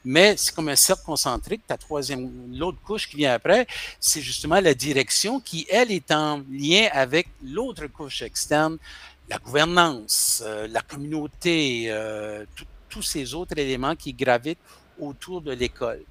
Mais 0.05 0.37
c'est 0.37 0.55
comme 0.55 0.69
un 0.69 0.77
cercle 0.77 1.05
concentrique. 1.05 1.63
Ta 1.67 1.77
troisième, 1.77 2.31
l'autre 2.57 2.79
couche 2.85 3.09
qui 3.09 3.17
vient 3.17 3.35
après, 3.35 3.67
c'est 4.01 4.21
justement 4.21 4.61
la 4.61 4.75
direction 4.75 5.41
qui, 5.41 5.67
elle, 5.69 5.91
est 5.91 6.11
en 6.11 6.43
lien 6.51 6.89
avec 6.93 7.29
l'autre 7.43 7.87
couche 7.89 8.23
externe, 8.23 8.79
la 9.29 9.39
gouvernance, 9.39 10.43
euh, 10.47 10.67
la 10.69 10.81
communauté, 10.81 11.87
euh, 11.89 12.45
tous 12.89 13.03
ces 13.03 13.35
autres 13.35 13.59
éléments 13.59 13.95
qui 13.95 14.13
gravitent 14.13 14.59
autour 14.99 15.41
de 15.41 15.53
l'école. 15.53 16.03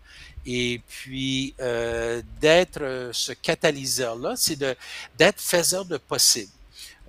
Et 0.46 0.82
puis, 0.88 1.54
euh, 1.60 2.22
d'être 2.40 3.10
ce 3.12 3.34
catalyseur-là, 3.34 4.36
c'est 4.38 4.58
d'être 4.58 5.42
faiseur 5.42 5.84
de 5.86 5.98
possible. 5.98 6.52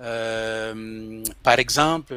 Euh, 0.01 1.25
par 1.43 1.59
exemple, 1.59 2.15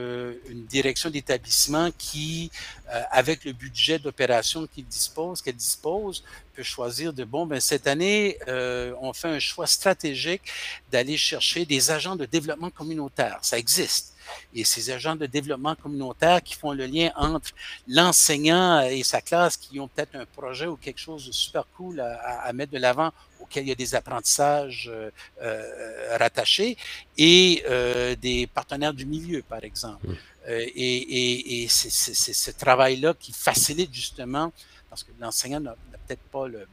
une 0.50 0.66
direction 0.66 1.10
d'établissement 1.10 1.90
qui, 1.98 2.52
euh, 2.90 3.02
avec 3.12 3.44
le 3.44 3.54
budget 3.54 3.98
d'opération 3.98 4.68
dispose, 4.78 5.42
qu'elle 5.42 5.56
dispose, 5.56 6.24
peut 6.54 6.64
choisir 6.64 7.14
de 7.14 7.24
bon, 7.24 7.46
ben 7.46 7.60
cette 7.60 7.88
année, 7.88 8.38
euh, 8.48 8.94
on 9.02 9.14
fait 9.14 9.30
un 9.30 9.40
choix 9.40 9.68
stratégique 9.68 10.44
d'aller 10.92 11.18
chercher 11.18 11.66
des 11.66 11.90
agents 11.92 12.16
de 12.16 12.26
développement 12.26 12.70
communautaire. 12.70 13.40
Ça 13.42 13.58
existe. 13.58 14.14
Et 14.54 14.64
ces 14.64 14.90
agents 14.90 15.16
de 15.16 15.26
développement 15.26 15.76
communautaire 15.76 16.42
qui 16.42 16.56
font 16.56 16.72
le 16.72 16.86
lien 16.86 17.12
entre 17.16 17.52
l'enseignant 17.88 18.82
et 18.82 19.04
sa 19.04 19.22
classe, 19.22 19.58
qui 19.58 19.80
ont 19.80 19.88
peut-être 19.88 20.16
un 20.16 20.26
projet 20.26 20.68
ou 20.68 20.76
quelque 20.76 21.00
chose 21.00 21.28
de 21.28 21.32
super 21.32 21.66
cool 21.76 22.00
à, 22.00 22.42
à 22.42 22.54
mettre 22.54 22.72
de 22.72 22.78
l'avant 22.78 23.12
auquel 23.42 23.66
il 23.66 23.70
y 23.70 23.72
a 23.72 23.76
des 23.76 23.96
apprentissages 23.96 24.90
euh, 24.92 25.10
euh, 25.42 26.18
rattachés 26.18 26.78
et 27.18 27.64
euh, 27.68 28.16
des 28.16 28.48
partenaires 28.48 28.94
du 28.94 29.06
milieu, 29.06 29.42
par 29.42 29.64
exemple. 29.64 30.08
Mmh. 30.08 30.16
et, 30.48 31.64
et, 31.64 31.68
c'est 31.68 32.34
ce 32.34 32.52
travail-là 32.52 33.14
qui 33.20 33.32
facilite 33.32 33.94
justement, 33.94 34.52
parce 34.90 35.04
que 35.04 35.12
l'enseignant 35.20 35.60
n'a 35.60 35.76
peut-être 36.08 36.24
pas 36.32 36.48
le, 36.48 36.68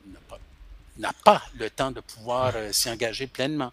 n'a 0.98 1.12
pas 1.24 1.42
le 1.58 1.70
temps 1.70 1.90
de 1.90 2.00
pouvoir 2.00 2.54
s'y 2.72 2.90
engager 2.90 3.26
pleinement. 3.26 3.72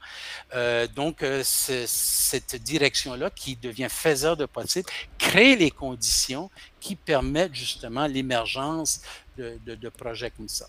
Euh, 0.53 0.87
donc, 0.87 1.25
cette 1.43 2.55
direction-là 2.55 3.29
qui 3.29 3.55
devient 3.55 3.87
faiseur 3.89 4.37
de 4.37 4.45
possible 4.45 4.89
crée 5.17 5.55
les 5.55 5.71
conditions 5.71 6.49
qui 6.79 6.95
permettent 6.95 7.55
justement 7.55 8.05
l'émergence 8.05 9.01
de, 9.37 9.59
de, 9.65 9.89
projets 9.89 10.31
comme 10.31 10.47
ça. 10.47 10.67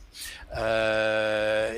Euh, 0.56 1.74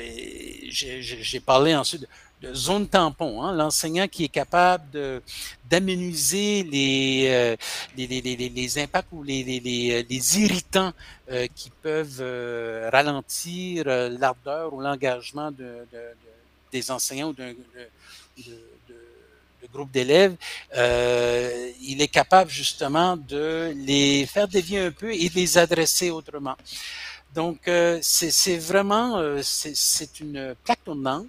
J'ai 0.70 1.40
parlé 1.40 1.74
ensuite 1.74 2.06
de, 2.42 2.54
zone 2.54 2.88
tampon, 2.88 3.42
hein, 3.42 3.52
l'enseignant 3.52 4.08
qui 4.08 4.24
est 4.24 4.28
capable 4.28 5.22
d'aménuiser 5.68 6.62
les, 6.62 7.26
euh, 7.28 7.56
les, 7.96 8.06
les, 8.06 8.36
les, 8.36 8.78
impacts 8.78 9.08
ou 9.12 9.22
les, 9.22 9.42
les 9.42 10.40
irritants 10.40 10.92
euh, 11.30 11.46
qui 11.54 11.70
peuvent 11.82 12.20
euh, 12.20 12.88
ralentir 12.92 13.84
euh, 13.86 14.08
l'ardeur 14.18 14.72
ou 14.72 14.80
l'engagement 14.80 15.50
de, 15.50 15.86
de, 15.92 16.00
des 16.72 16.90
enseignants 16.90 17.28
ou 17.28 17.32
d'un 17.32 17.54
groupe 19.72 19.90
d'élèves, 19.90 20.36
euh, 20.76 21.70
il 21.82 22.00
est 22.00 22.08
capable 22.08 22.50
justement 22.50 23.16
de 23.16 23.72
les 23.76 24.26
faire 24.26 24.48
dévier 24.48 24.80
un 24.80 24.90
peu 24.90 25.12
et 25.12 25.28
de 25.28 25.34
les 25.34 25.58
adresser 25.58 26.10
autrement. 26.10 26.56
Donc, 27.34 27.68
euh, 27.68 27.98
c'est 28.02 28.56
vraiment, 28.56 29.18
euh, 29.18 29.40
c'est 29.42 30.20
une 30.20 30.54
plaque 30.64 30.82
tournante 30.84 31.26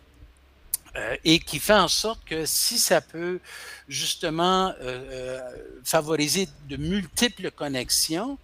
euh, 0.96 1.16
et 1.24 1.40
qui 1.40 1.60
fait 1.60 1.74
en 1.74 1.88
sorte 1.88 2.24
que 2.26 2.46
si 2.46 2.80
ça 2.80 3.02
peut 3.02 3.40
justement 3.88 4.74
favoriser 5.84 6.48
de 6.68 6.78
multiples 6.78 7.52
connexions, 7.52 8.38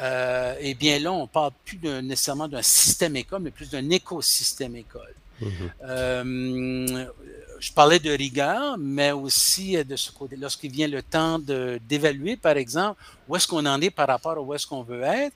euh, 0.00 0.54
eh 0.60 0.74
bien 0.74 0.98
là, 1.00 1.12
on 1.12 1.26
parle 1.26 1.50
plus 1.64 1.78
nécessairement 1.78 2.48
d'un 2.48 2.62
système 2.62 3.16
école, 3.16 3.42
mais 3.42 3.50
plus 3.50 3.70
d'un 3.70 3.88
écosystème 3.90 4.76
école. 4.76 5.14
Mmh 5.40 5.50
euh, 5.84 7.06
je 7.60 7.72
parlais 7.72 7.98
de 7.98 8.10
rigueur, 8.10 8.78
mais 8.78 9.10
aussi 9.10 9.82
de 9.84 9.96
ce 9.96 10.12
côté, 10.12 10.36
lorsqu'il 10.36 10.70
vient 10.70 10.88
le 10.88 11.02
temps 11.02 11.38
d'évaluer, 11.40 12.36
par 12.36 12.56
exemple, 12.56 13.02
où 13.26 13.36
est-ce 13.36 13.48
qu'on 13.48 13.66
en 13.66 13.80
est 13.80 13.90
par 13.90 14.06
rapport 14.06 14.36
à 14.36 14.40
où 14.40 14.54
est-ce 14.54 14.66
qu'on 14.66 14.82
veut 14.82 15.02
être, 15.02 15.34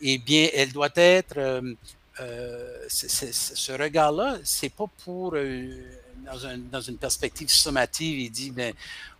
eh 0.00 0.18
bien, 0.18 0.48
elle 0.54 0.72
doit 0.72 0.90
être, 0.94 1.36
euh, 1.36 1.74
euh, 2.20 2.78
ce 2.88 3.72
regard-là, 3.72 4.38
c'est 4.44 4.68
pas 4.68 4.86
pour, 5.04 5.34
euh, 5.34 5.66
dans, 6.24 6.46
un, 6.46 6.58
dans, 6.58 6.80
une 6.80 6.96
perspective 6.96 7.48
sommative, 7.48 8.18
il 8.18 8.30
dit, 8.30 8.50
ben, 8.50 8.72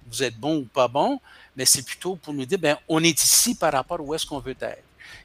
vous 0.06 0.22
êtes 0.22 0.36
bon 0.36 0.58
ou 0.58 0.64
pas 0.64 0.88
bon, 0.88 1.20
mais 1.56 1.64
c'est 1.64 1.82
plutôt 1.84 2.16
pour 2.16 2.34
nous 2.34 2.44
dire, 2.44 2.58
ben, 2.58 2.76
on 2.88 3.02
est 3.02 3.22
ici 3.22 3.54
par 3.54 3.72
rapport 3.72 4.00
où 4.00 4.14
est-ce 4.14 4.26
qu'on 4.26 4.40
veut 4.40 4.56
être. 4.60 4.82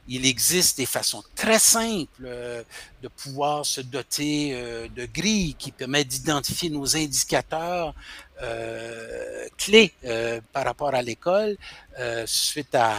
il 0.07 0.25
existe 0.25 0.77
des 0.77 0.85
façons 0.85 1.23
très 1.35 1.59
simples 1.59 2.23
de 3.01 3.07
pouvoir 3.07 3.65
se 3.65 3.81
doter 3.81 4.53
de 4.95 5.05
grilles 5.05 5.55
qui 5.55 5.71
permettent 5.71 6.07
d'identifier 6.07 6.69
nos 6.69 6.95
indicateurs 6.95 7.93
clés 9.57 9.93
par 10.53 10.65
rapport 10.65 10.93
à 10.93 11.01
l'école 11.01 11.57
suite 12.25 12.75
à 12.75 12.95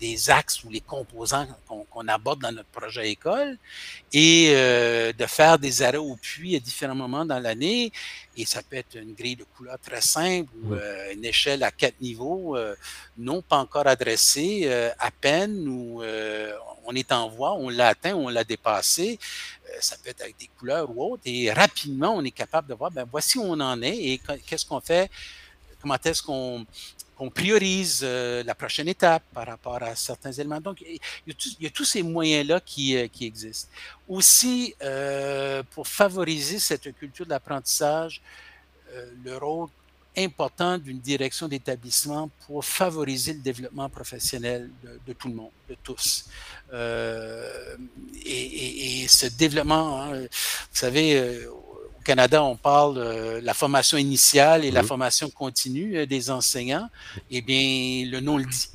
des 0.00 0.30
axes 0.30 0.64
ou 0.64 0.70
les 0.70 0.80
composants 0.80 1.46
qu'on 1.66 2.08
aborde 2.08 2.40
dans 2.40 2.52
notre 2.52 2.70
projet 2.70 3.10
école 3.10 3.58
et 4.12 4.52
euh, 4.54 5.12
de 5.12 5.26
faire 5.26 5.58
des 5.58 5.82
arrêts 5.82 5.98
au 5.98 6.16
puits 6.16 6.56
à 6.56 6.58
différents 6.58 6.94
moments 6.94 7.26
dans 7.26 7.38
l'année. 7.38 7.92
Et 8.36 8.46
ça 8.46 8.62
peut 8.62 8.76
être 8.76 8.96
une 8.96 9.14
grille 9.14 9.36
de 9.36 9.44
couleur 9.56 9.78
très 9.78 10.00
simple 10.00 10.50
ou 10.62 10.74
euh, 10.74 11.12
une 11.12 11.24
échelle 11.24 11.62
à 11.62 11.70
quatre 11.70 12.00
niveaux, 12.00 12.56
euh, 12.56 12.74
non 13.18 13.42
pas 13.42 13.58
encore 13.58 13.86
adressée, 13.86 14.70
à 14.98 15.10
peine, 15.10 15.68
ou 15.68 16.02
on 16.86 16.94
est 16.94 17.12
en 17.12 17.28
voie, 17.28 17.52
on 17.54 17.68
l'a 17.68 17.88
atteint, 17.88 18.14
on 18.14 18.28
l'a 18.28 18.44
dépassé. 18.44 19.18
ça 19.80 19.96
peut 20.02 20.10
être 20.10 20.22
avec 20.22 20.38
des 20.38 20.48
couleurs 20.58 20.90
ou 20.90 21.12
autres. 21.12 21.22
Et 21.26 21.52
rapidement, 21.52 22.14
on 22.16 22.24
est 22.24 22.30
capable 22.30 22.68
de 22.68 22.74
voir, 22.74 22.90
ben 22.90 23.06
voici 23.10 23.38
où 23.38 23.42
on 23.42 23.60
en 23.60 23.82
est 23.82 23.96
et 23.96 24.20
qu'est-ce 24.46 24.64
qu'on 24.64 24.80
fait 24.80 25.10
comment 25.80 25.96
est-ce 26.04 26.22
qu'on 26.22 26.66
on 27.20 27.28
priorise 27.30 28.00
euh, 28.02 28.42
la 28.42 28.54
prochaine 28.54 28.88
étape 28.88 29.22
par 29.34 29.46
rapport 29.46 29.82
à 29.82 29.94
certains 29.94 30.32
éléments. 30.32 30.60
Donc, 30.60 30.80
il 30.80 30.98
y 31.60 31.66
a, 31.66 31.70
tous 31.70 31.84
ces 31.84 32.02
moyens-là 32.02 32.60
qui, 32.60 32.96
euh, 32.96 33.06
existent. 33.20 33.70
Aussi, 34.08 34.74
euh, 34.82 35.62
pour 35.70 35.86
favoriser 35.86 36.58
cette 36.58 36.96
culture 36.96 37.26
de 37.26 37.30
l'apprentissage, 37.30 38.22
le 39.24 39.36
rôle 39.36 39.68
important 40.16 40.76
d'une 40.78 40.98
direction 40.98 41.46
d'établissement 41.46 42.28
pour 42.44 42.64
favoriser 42.64 43.34
le 43.34 43.38
développement 43.38 43.88
professionnel 43.88 44.68
de, 45.06 45.12
tout 45.12 45.28
le 45.28 45.34
monde, 45.34 45.52
de 45.68 45.76
tous. 45.80 46.24
Et, 48.26 49.06
ce 49.06 49.26
développement, 49.26 50.02
hein, 50.02 50.22
vous 50.22 50.28
savez, 50.72 51.46
au 52.00 52.02
Canada, 52.02 52.42
on 52.42 52.56
parle 52.56 52.94
de 52.96 53.40
la 53.42 53.54
formation 53.54 53.98
initiale 53.98 54.64
et 54.64 54.70
la 54.70 54.82
formation 54.82 55.28
continue 55.30 55.98
euh, 55.98 56.06
des 56.06 56.30
enseignants. 56.30 56.88
Eh 57.30 57.42
bien, 57.42 58.06
le 58.10 58.20
nom 58.20 58.38
le 58.38 58.44
dit. 58.44 58.68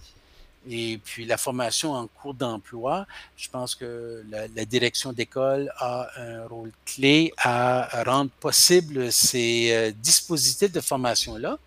Et 0.68 1.00
puis 1.04 1.26
la 1.26 1.38
formation 1.38 1.94
en 1.94 2.08
cours 2.08 2.34
d'emploi, 2.34 3.06
je 3.38 3.50
pense 3.50 3.76
que 3.76 4.24
la, 4.30 4.66
direction 4.66 5.14
d'école 5.14 5.72
a 5.78 6.08
un 6.18 6.48
rôle 6.48 6.72
clé 6.86 7.32
à 7.38 8.04
rendre 8.04 8.32
possible 8.40 9.12
ces 9.12 9.72
euh, 9.72 9.92
dispositifs 9.92 10.72
de 10.72 10.82
formation-là, 10.82 11.60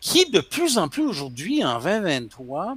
qui 0.00 0.30
de 0.30 0.40
plus 0.40 0.78
en 0.78 0.88
plus 0.88 1.02
aujourd'hui, 1.02 1.64
en 1.64 1.80
2023, 1.80 2.76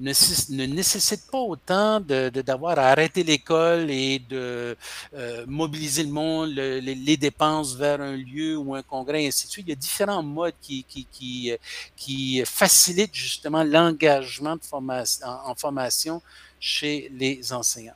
ne, 0.00 0.12
ne 0.56 0.66
nécessite 0.66 1.30
pas 1.30 1.38
autant 1.38 2.00
d'avoir 2.00 2.76
de, 2.76 2.80
à 2.80 2.88
arrêter 2.88 3.22
l'école 3.22 3.90
et 3.90 4.18
de 4.18 4.76
euh, 5.14 5.44
mobiliser 5.46 6.02
le 6.02 6.10
monde, 6.10 6.50
les, 6.50 7.16
dépenses 7.16 7.74
vers 7.74 8.00
un 8.00 8.16
lieu 8.16 8.56
ou 8.56 8.74
un 8.74 8.82
congrès, 8.82 9.24
et 9.24 9.28
ainsi 9.28 9.46
de 9.46 9.52
suite. 9.52 9.66
Il 9.66 9.70
y 9.70 9.72
a 9.72 9.76
différents 9.76 10.22
modes 10.22 10.54
qui, 10.60 10.84
qui, 10.84 11.06
qui, 11.10 11.52
qui 11.96 12.42
facilitent 12.44 13.14
justement 13.14 13.62
l'engagement 13.64 14.56
formation, 14.60 15.26
en, 15.26 15.54
formation 15.54 16.20
chez 16.60 17.10
les 17.14 17.52
enseignants. 17.52 17.94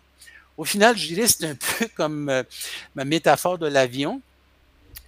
Au 0.56 0.64
final, 0.64 0.96
je 0.96 1.06
dirais 1.14 1.28
un 1.42 1.54
peu 1.54 1.88
comme 1.96 2.28
euh, 2.28 2.42
ma 2.94 3.04
métaphore 3.04 3.58
de 3.58 3.66
l'avion. 3.66 4.20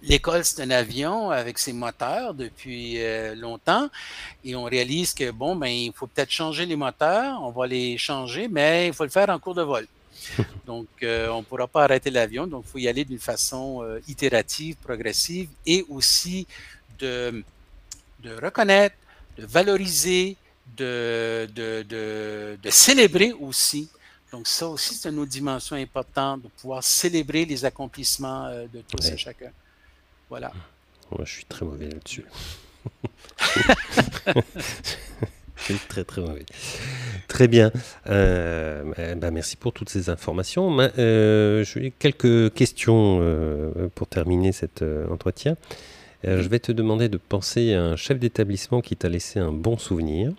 L'école, 0.05 0.43
c'est 0.43 0.61
un 0.61 0.69
avion 0.69 1.29
avec 1.31 1.57
ses 1.57 1.71
moteurs 1.71 2.33
depuis 2.33 3.01
euh, 3.01 3.35
longtemps 3.35 3.89
et 4.43 4.53
on 4.53 4.65
réalise 4.65 5.13
que, 5.13 5.31
bon, 5.31 5.55
ben, 5.55 5.67
il 5.67 5.93
faut 5.93 6.07
peut-être 6.07 6.29
changer 6.29 6.65
les 6.65 6.75
moteurs, 6.75 7.41
on 7.41 7.51
va 7.51 7.67
les 7.67 7.97
changer, 7.97 8.49
mais 8.49 8.87
il 8.87 8.93
faut 8.93 9.05
le 9.05 9.09
faire 9.09 9.29
en 9.29 9.39
cours 9.39 9.55
de 9.55 9.61
vol. 9.61 9.87
Donc, 10.65 10.87
euh, 11.03 11.29
on 11.29 11.37
ne 11.37 11.43
pourra 11.43 11.67
pas 11.67 11.85
arrêter 11.85 12.09
l'avion, 12.11 12.47
donc 12.47 12.65
il 12.67 12.71
faut 12.71 12.77
y 12.79 12.87
aller 12.87 13.03
d'une 13.03 13.19
façon 13.19 13.81
euh, 13.81 13.99
itérative, 14.07 14.75
progressive 14.75 15.49
et 15.65 15.85
aussi 15.89 16.47
de, 16.99 17.43
de 18.21 18.35
reconnaître, 18.41 18.95
de 19.37 19.45
valoriser, 19.45 20.37
de, 20.77 21.49
de, 21.55 21.83
de, 21.83 22.57
de 22.61 22.69
célébrer 22.69 23.33
aussi 23.33 23.89
donc, 24.31 24.47
ça 24.47 24.67
aussi, 24.67 24.95
c'est 24.95 25.09
une 25.09 25.19
autre 25.19 25.29
dimension 25.29 25.75
importante 25.75 26.41
de 26.41 26.47
pouvoir 26.47 26.83
célébrer 26.83 27.45
les 27.45 27.65
accomplissements 27.65 28.49
de 28.49 28.81
tous 28.81 29.07
et 29.09 29.15
chacun. 29.15 29.51
Voilà. 30.33 30.51
Moi, 31.11 31.21
je 31.25 31.31
suis 31.31 31.45
très 31.45 31.63
mauvais 31.63 31.89
là-dessus. 31.89 32.25
je 35.55 35.63
suis 35.63 35.75
très 35.87 36.03
très 36.03 36.21
mauvais. 36.21 36.43
Très 37.27 37.47
bien. 37.47 37.71
Euh, 38.09 39.13
bah, 39.17 39.29
merci 39.29 39.55
pour 39.55 39.73
toutes 39.73 39.89
ces 39.89 40.09
informations. 40.09 40.75
Euh, 40.97 41.63
J'ai 41.63 41.91
quelques 41.91 42.51
questions 42.55 43.19
euh, 43.21 43.89
pour 43.93 44.07
terminer 44.07 44.53
cet 44.53 44.81
euh, 44.81 45.07
entretien. 45.11 45.55
je 46.23 46.49
vais 46.49 46.57
te 46.57 46.71
demander 46.71 47.09
de 47.09 47.17
penser 47.17 47.75
à 47.75 47.83
un 47.83 47.95
chef 47.95 48.17
d'établissement 48.17 48.81
qui 48.81 48.95
t'a 48.95 49.09
laissé 49.09 49.37
un 49.37 49.51
bon 49.51 49.77
souvenir. 49.77 50.31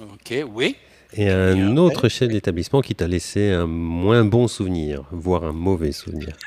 Ok, 0.00 0.32
oui. 0.50 0.76
Et 1.12 1.28
un 1.28 1.76
autre 1.76 2.08
chef 2.08 2.30
d'établissement 2.30 2.80
qui 2.80 2.94
t'a 2.94 3.06
laissé 3.06 3.50
un 3.50 3.66
moins 3.66 4.24
bon 4.24 4.48
souvenir, 4.48 5.04
voire 5.12 5.44
un 5.44 5.52
mauvais 5.52 5.92
souvenir. 5.92 6.38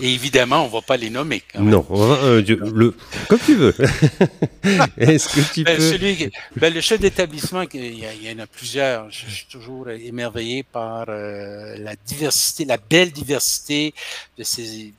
Et 0.00 0.14
évidemment, 0.14 0.62
on 0.62 0.66
ne 0.66 0.72
va 0.72 0.80
pas 0.80 0.96
les 0.96 1.10
nommer. 1.10 1.42
Non, 1.58 1.84
euh, 1.90 2.42
le, 2.46 2.96
comme 3.28 3.38
tu 3.38 3.54
veux. 3.54 3.74
Est-ce 4.96 5.28
que 5.28 5.52
tu 5.52 5.64
ben, 5.64 5.76
peux... 5.76 6.30
Ben, 6.60 6.72
le 6.72 6.80
chef 6.80 7.00
d'établissement, 7.00 7.62
il, 7.74 7.98
y, 7.98 8.32
en 8.32 8.38
a 8.38 8.46
plusieurs. 8.46 9.10
Je, 9.10 9.26
suis 9.26 9.46
toujours 9.46 9.88
émerveillé 9.90 10.62
par 10.62 11.06
euh, 11.08 11.76
la 11.78 11.96
diversité, 11.96 12.64
la 12.64 12.78
belle 12.78 13.10
diversité 13.10 13.94
de, 14.36 14.44
ces, 14.44 14.94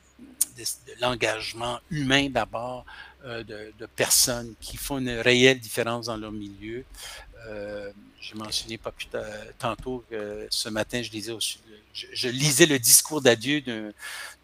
de, 0.58 0.64
l'engagement 1.00 1.80
humain 1.90 2.28
d'abord, 2.30 2.84
euh, 3.24 3.42
de, 3.42 3.72
de, 3.78 3.86
personnes 3.86 4.54
qui 4.60 4.76
font 4.76 4.98
une 4.98 5.10
réelle 5.10 5.58
différence 5.58 6.06
dans 6.06 6.16
leur 6.16 6.32
milieu. 6.32 6.84
J'ai 8.20 8.34
mentionné 8.34 8.76
pas 8.76 8.90
plus 8.92 9.08
tantôt 9.58 10.04
que 10.10 10.46
ce 10.50 10.68
matin, 10.68 11.02
je 11.02 11.10
lisais, 11.10 11.32
je, 11.92 12.28
lisais 12.28 12.66
le 12.66 12.78
discours 12.78 13.20
d'adieu 13.20 13.60
d'un 13.60 13.92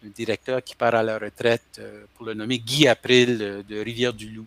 directeur 0.03 0.63
qui 0.63 0.75
part 0.75 0.95
à 0.95 1.03
la 1.03 1.17
retraite, 1.17 1.77
euh, 1.79 2.05
pour 2.15 2.25
le 2.25 2.33
nommer 2.33 2.59
Guy 2.59 2.87
April 2.87 3.37
euh, 3.41 3.63
de 3.63 3.79
Rivière-du-Loup. 3.79 4.45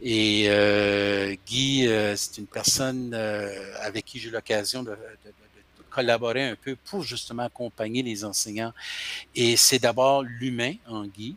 Et 0.00 0.44
euh, 0.48 1.34
Guy, 1.46 1.88
c'est 2.16 2.38
une 2.38 2.46
personne 2.46 3.14
avec 3.82 4.04
qui 4.04 4.18
j'ai 4.18 4.28
eu 4.28 4.32
l'occasion 4.32 4.82
de, 4.82 4.96
collaborer 5.90 6.44
un 6.46 6.54
peu 6.54 6.76
pour 6.76 7.02
justement 7.02 7.42
accompagner 7.42 8.04
les 8.04 8.24
enseignants. 8.24 8.72
Et 9.34 9.56
c'est 9.56 9.80
d'abord 9.80 10.22
l'humain 10.22 10.74
en 10.86 11.04
Guy. 11.04 11.34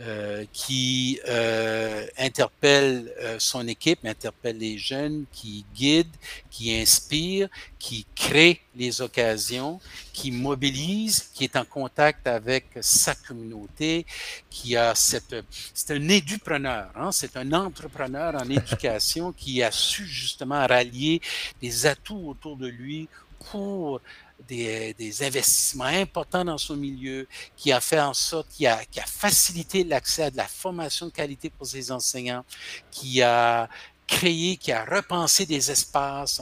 Euh, 0.00 0.44
qui 0.52 1.20
euh, 1.28 2.04
interpelle 2.18 3.14
euh, 3.20 3.36
son 3.38 3.68
équipe, 3.68 4.04
interpelle 4.04 4.58
les 4.58 4.76
jeunes, 4.76 5.24
qui 5.30 5.64
guide, 5.72 6.10
qui 6.50 6.74
inspire, 6.74 7.48
qui 7.78 8.04
crée 8.16 8.60
les 8.74 9.00
occasions, 9.00 9.78
qui 10.12 10.32
mobilise, 10.32 11.30
qui 11.32 11.44
est 11.44 11.54
en 11.54 11.64
contact 11.64 12.26
avec 12.26 12.66
sa 12.80 13.14
communauté, 13.14 14.04
qui 14.50 14.76
a 14.76 14.96
cette... 14.96 15.36
C'est 15.72 15.92
un 15.94 16.08
édupreneur, 16.08 16.90
hein? 16.96 17.12
c'est 17.12 17.36
un 17.36 17.52
entrepreneur 17.52 18.34
en 18.34 18.50
éducation 18.50 19.30
qui 19.30 19.62
a 19.62 19.70
su 19.70 20.04
justement 20.06 20.66
rallier 20.66 21.20
des 21.62 21.86
atouts 21.86 22.30
autour 22.30 22.56
de 22.56 22.66
lui 22.66 23.08
pour 23.48 24.00
des, 24.48 24.94
des, 24.94 25.22
investissements 25.22 25.84
importants 25.84 26.44
dans 26.44 26.58
son 26.58 26.76
milieu, 26.76 27.26
qui 27.56 27.72
a 27.72 27.80
fait 27.80 28.00
en 28.00 28.14
sorte, 28.14 28.48
qui 28.50 28.66
a, 28.66 28.84
qui 28.84 29.00
a 29.00 29.06
facilité 29.06 29.84
l'accès 29.84 30.24
à 30.24 30.30
de 30.30 30.36
la 30.36 30.46
formation 30.46 31.06
de 31.06 31.12
qualité 31.12 31.50
pour 31.50 31.66
ses 31.66 31.90
enseignants, 31.90 32.44
qui 32.90 33.22
a 33.22 33.68
créé, 34.06 34.56
qui 34.56 34.72
a 34.72 34.84
repensé 34.84 35.46
des 35.46 35.70
espaces 35.70 36.40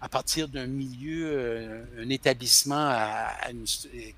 à 0.00 0.08
partir 0.08 0.48
d'un 0.48 0.66
milieu, 0.66 1.26
euh, 1.26 1.84
un 1.98 2.08
établissement 2.10 2.74
à, 2.90 3.32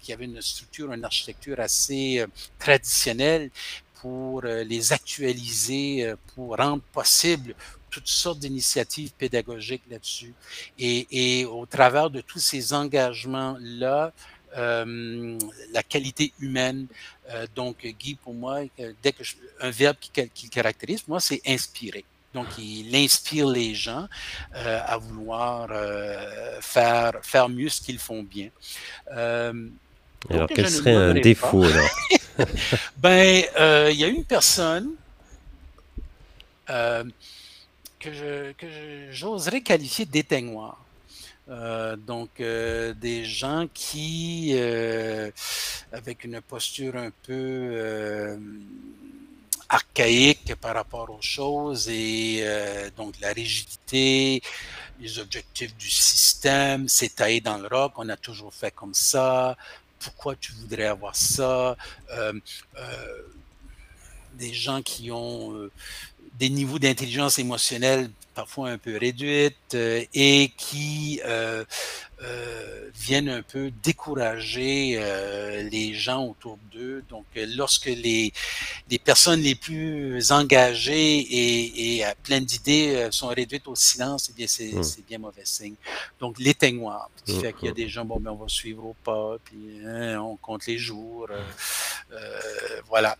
qui 0.00 0.12
avait 0.12 0.24
une 0.24 0.40
structure, 0.40 0.92
une 0.92 1.04
architecture 1.04 1.60
assez 1.60 2.20
euh, 2.20 2.26
traditionnelle 2.58 3.50
pour 4.00 4.42
euh, 4.44 4.64
les 4.64 4.92
actualiser, 4.92 6.14
pour 6.34 6.56
rendre 6.56 6.82
possible 6.92 7.54
toutes 7.90 8.08
sortes 8.08 8.38
d'initiatives 8.38 9.12
pédagogiques 9.18 9.82
là-dessus. 9.90 10.34
Et, 10.78 11.44
au 11.44 11.66
travers 11.66 12.10
de 12.10 12.20
tous 12.20 12.38
ces 12.38 12.72
engagements-là, 12.72 14.12
euh, 14.56 15.38
la 15.72 15.82
qualité 15.82 16.32
humaine. 16.40 16.86
Euh, 17.30 17.46
donc, 17.54 17.86
Guy, 17.86 18.16
pour 18.16 18.34
moi, 18.34 18.62
euh, 18.80 18.92
dès 19.02 19.12
que 19.12 19.22
un 19.60 19.70
verbe 19.70 19.96
qui, 20.00 20.10
qui 20.34 20.48
caractérise, 20.48 21.06
moi, 21.06 21.20
c'est 21.20 21.40
inspirer. 21.46 22.04
Donc, 22.34 22.46
il 22.58 22.94
inspire 22.94 23.48
les 23.48 23.74
gens 23.74 24.08
à 24.54 24.96
vouloir 24.98 25.68
faire, 26.60 27.14
faire 27.22 27.48
mieux 27.48 27.68
ce 27.68 27.80
qu'ils 27.80 27.98
font 27.98 28.22
bien. 28.22 28.50
alors, 29.10 30.46
quel 30.54 30.70
serait 30.70 30.94
un 30.94 31.14
défaut, 31.14 31.64
alors? 31.64 31.90
ben, 32.98 33.42
il 33.90 33.96
y 33.96 34.04
a 34.04 34.06
une 34.06 34.24
personne 34.24 34.94
que 38.00 39.10
j'oserais 39.10 39.60
qualifier 39.60 40.06
d'éteignoir. 40.06 40.82
donc, 42.06 42.30
des 42.38 43.24
gens 43.24 43.68
qui, 43.72 44.54
avec 45.92 46.24
une 46.24 46.40
posture 46.40 46.96
un 46.96 47.10
peu 47.22 48.38
archaïque 49.68 50.54
par 50.56 50.74
rapport 50.74 51.10
aux 51.10 51.22
choses 51.22 51.88
et 51.88 52.44
donc 52.96 53.20
la 53.20 53.32
rigidité, 53.32 54.42
les 54.98 55.18
objectifs 55.18 55.76
du 55.76 55.90
système, 55.90 56.88
c'est 56.88 57.14
taillé 57.16 57.40
dans 57.40 57.58
le 57.58 57.68
roc, 57.68 57.92
on 57.96 58.08
a 58.08 58.16
toujours 58.16 58.52
fait 58.52 58.72
comme 58.72 58.94
ça, 58.94 59.56
pourquoi 59.98 60.34
tu 60.36 60.52
voudrais 60.52 60.86
avoir 60.86 61.14
ça, 61.14 61.76
des 64.34 64.54
gens 64.54 64.80
qui 64.82 65.10
ont 65.10 65.70
des 66.40 66.50
niveaux 66.50 66.78
d'intelligence 66.78 67.38
émotionnelle 67.38 68.10
parfois 68.34 68.70
un 68.70 68.78
peu 68.78 68.96
réduites 68.96 69.76
et 70.14 70.52
qui 70.56 71.20
euh, 72.22 72.90
viennent 72.94 73.30
un 73.30 73.40
peu 73.40 73.70
décourager 73.82 74.98
euh, 74.98 75.62
les 75.70 75.94
gens 75.94 76.26
autour 76.26 76.58
d'eux. 76.70 77.02
Donc, 77.08 77.24
euh, 77.38 77.46
lorsque 77.56 77.86
les, 77.86 78.30
les 78.90 78.98
personnes 78.98 79.40
les 79.40 79.54
plus 79.54 80.30
engagées 80.30 81.18
et, 81.18 81.96
et 81.96 82.04
à 82.04 82.14
plein 82.14 82.42
d'idées 82.42 83.08
sont 83.10 83.28
réduites 83.28 83.66
au 83.68 83.74
silence, 83.74 84.28
eh 84.28 84.34
bien, 84.34 84.46
c'est 84.46 84.72
mmh. 84.72 85.02
bien 85.08 85.18
mauvais 85.18 85.46
signe. 85.46 85.76
Donc, 86.20 86.38
l'éteignoir, 86.38 87.08
qui 87.24 87.36
mmh, 87.36 87.40
fait 87.40 87.52
qu'il 87.54 87.64
y 87.64 87.68
a 87.68 87.72
mmh. 87.72 87.74
des 87.74 87.88
gens, 87.88 88.04
bon, 88.04 88.20
ben, 88.20 88.32
on 88.32 88.36
va 88.36 88.48
suivre 88.48 88.84
au 88.84 88.96
pas, 89.02 89.36
puis 89.42 89.80
hein, 89.86 90.20
on 90.20 90.36
compte 90.36 90.66
les 90.66 90.76
jours. 90.76 91.26
voilà. 92.90 93.16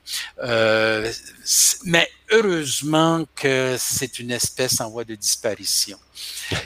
mais 1.86 2.10
heureusement 2.30 3.24
que 3.34 3.76
c'est 3.78 4.18
une 4.18 4.30
espèce 4.30 4.80
en 4.80 4.90
voie 4.90 5.04
de 5.04 5.14
disparition. 5.14 5.98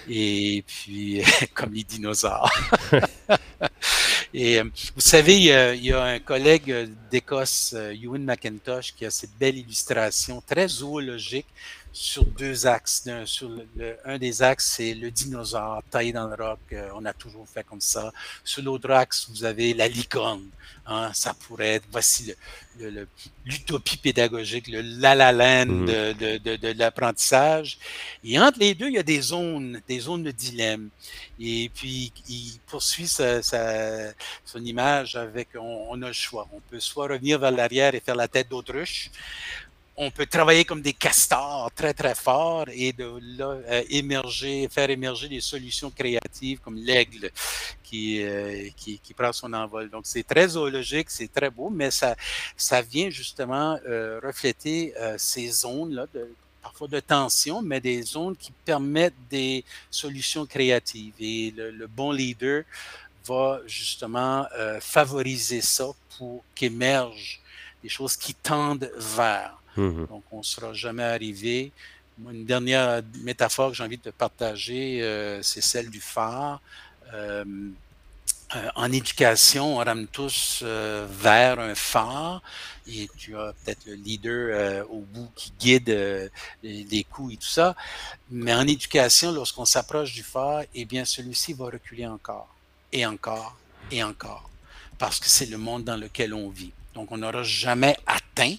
Et 0.08 0.64
puis, 0.66 1.22
comme 1.54 1.72
les 1.72 1.84
dinosaures. 1.84 2.50
Et 4.34 4.58
euh, 4.58 4.64
vous 4.94 5.00
savez, 5.00 5.36
il 5.36 5.84
y, 5.84 5.92
a, 5.92 6.02
un 6.02 6.18
collègue 6.18 6.90
d'Écosse, 7.10 7.72
euh, 7.76 7.94
Ewan 7.94 8.24
McIntosh, 8.24 8.92
qui 8.92 9.06
a 9.06 9.10
cette 9.10 9.36
belle 9.38 9.56
illustration 9.56 10.42
très 10.44 10.66
zoologique 10.66 11.46
sur 11.94 12.24
deux 12.24 12.66
axes. 12.66 13.06
Un, 13.06 13.24
sur 13.24 13.48
le, 13.48 13.96
un 14.04 14.18
des 14.18 14.42
axes, 14.42 14.74
c'est 14.76 14.94
le 14.94 15.10
dinosaure 15.10 15.82
taillé 15.90 16.12
dans 16.12 16.26
le 16.26 16.34
roc. 16.34 16.58
Euh, 16.72 16.88
on 16.94 17.04
a 17.04 17.12
toujours 17.12 17.48
fait 17.48 17.64
comme 17.64 17.80
ça. 17.80 18.12
Sur 18.42 18.62
l'autre 18.62 18.90
axe, 18.90 19.28
vous 19.30 19.44
avez 19.44 19.72
la 19.72 19.88
licorne. 19.88 20.48
Hein, 20.86 21.12
ça 21.14 21.32
pourrait 21.32 21.76
être, 21.76 21.86
voici 21.90 22.34
l'utopie 23.46 23.96
pédagogique, 23.96 24.68
le 24.68 24.82
la 24.82 25.14
la 25.14 25.32
land 25.32 25.72
mmh. 25.72 25.86
de, 25.86 26.38
de, 26.38 26.56
de, 26.56 26.78
l'apprentissage. 26.78 27.78
Et 28.22 28.38
entre 28.38 28.58
les 28.58 28.74
deux, 28.74 28.88
il 28.88 28.94
y 28.94 28.98
a 28.98 29.02
des 29.02 29.20
zones, 29.20 29.80
des 29.88 30.00
zones 30.00 30.24
de 30.24 30.30
dilemme. 30.30 30.90
Et 31.40 31.70
puis, 31.74 32.12
il 32.28 32.58
poursuit 32.66 33.06
sa, 33.06 33.42
sa, 33.42 34.12
son 34.44 34.62
image 34.62 35.16
avec, 35.16 35.48
on, 35.54 35.86
on, 35.90 36.02
a 36.02 36.08
le 36.08 36.12
choix. 36.12 36.46
On 36.52 36.60
peut 36.60 36.80
soit 36.80 37.08
revenir 37.08 37.38
vers 37.38 37.50
l'arrière 37.50 37.94
et 37.94 38.00
faire 38.00 38.16
la 38.16 38.28
tête 38.28 38.50
d'autruche, 38.50 39.10
on 39.96 40.10
peut 40.10 40.26
travailler 40.26 40.64
comme 40.64 40.82
des 40.82 40.92
castors 40.92 41.70
très, 41.74 41.94
très 41.94 42.14
forts 42.14 42.66
et 42.72 42.92
de 42.92 43.12
là, 43.38 43.56
euh, 43.68 43.82
émerger, 43.88 44.68
faire 44.68 44.90
émerger 44.90 45.28
des 45.28 45.40
solutions 45.40 45.90
créatives 45.90 46.58
comme 46.60 46.76
l'aigle 46.76 47.30
qui, 47.82 48.22
euh, 48.22 48.68
qui, 48.76 48.98
qui, 48.98 49.14
prend 49.14 49.32
son 49.32 49.52
envol. 49.52 49.88
Donc, 49.90 50.02
c'est 50.04 50.24
très 50.24 50.48
zoologique, 50.48 51.10
c'est 51.10 51.32
très 51.32 51.48
beau, 51.48 51.70
mais 51.70 51.92
ça, 51.92 52.16
ça 52.56 52.82
vient 52.82 53.08
justement 53.08 53.78
euh, 53.86 54.20
refléter 54.22 54.94
ces 55.16 55.48
zones-là, 55.48 56.06
parfois 56.62 56.88
de 56.88 57.00
tension, 57.00 57.62
mais 57.62 57.80
des 57.80 58.02
zones 58.02 58.36
qui 58.36 58.52
permettent 58.64 59.14
des 59.30 59.64
solutions 59.90 60.44
créatives. 60.44 61.14
Et 61.20 61.52
le 61.56 61.86
bon 61.86 62.10
leader 62.10 62.64
va 63.26 63.60
justement 63.66 64.46
favoriser 64.80 65.60
ça 65.60 65.86
pour 66.16 66.42
qu'émergent 66.54 67.40
des 67.82 67.88
choses 67.88 68.16
qui 68.16 68.34
tendent 68.34 68.90
vers. 68.96 69.56
Mmh 69.76 70.06
Donc, 70.06 70.24
on 70.30 70.38
ne 70.38 70.42
sera 70.42 70.72
jamais 70.72 71.02
arrivé. 71.02 71.72
Une 72.30 72.44
dernière 72.44 73.02
métaphore 73.22 73.70
que 73.70 73.76
j'ai 73.76 73.82
envie 73.82 73.98
de 73.98 74.10
partager, 74.10 75.02
euh, 75.02 75.42
c'est 75.42 75.60
celle 75.60 75.90
du 75.90 76.00
phare. 76.00 76.60
Euh, 77.12 77.44
euh, 78.54 78.68
en 78.76 78.92
éducation, 78.92 79.78
on 79.78 79.84
rame 79.84 80.06
tous 80.06 80.62
vers 80.62 81.58
un 81.58 81.74
phare 81.74 82.40
et 82.86 83.08
tu 83.16 83.36
as 83.36 83.52
peut-être 83.52 83.84
le 83.86 83.94
leader 83.94 84.86
au 84.90 85.00
bout 85.00 85.28
qui 85.34 85.52
guide 85.58 86.30
les 86.62 87.06
coups 87.10 87.34
et 87.34 87.36
tout 87.36 87.48
ça. 87.48 87.74
Mais 88.30 88.54
en 88.54 88.66
éducation, 88.66 89.32
lorsqu'on 89.32 89.64
s'approche 89.64 90.12
du 90.12 90.22
phare, 90.22 90.62
eh 90.72 90.84
bien, 90.84 91.04
celui-ci 91.04 91.52
va 91.54 91.64
reculer 91.66 92.06
encore 92.06 92.48
et 92.92 93.04
encore 93.04 93.56
et 93.90 94.04
encore 94.04 94.48
parce 94.98 95.18
que 95.18 95.28
c'est 95.28 95.46
le 95.46 95.58
monde 95.58 95.84
dans 95.84 95.96
lequel 95.96 96.34
on 96.34 96.48
vit. 96.48 96.72
Donc, 96.94 97.10
on 97.10 97.18
n'aura 97.18 97.42
jamais 97.42 97.96
atteint 98.06 98.54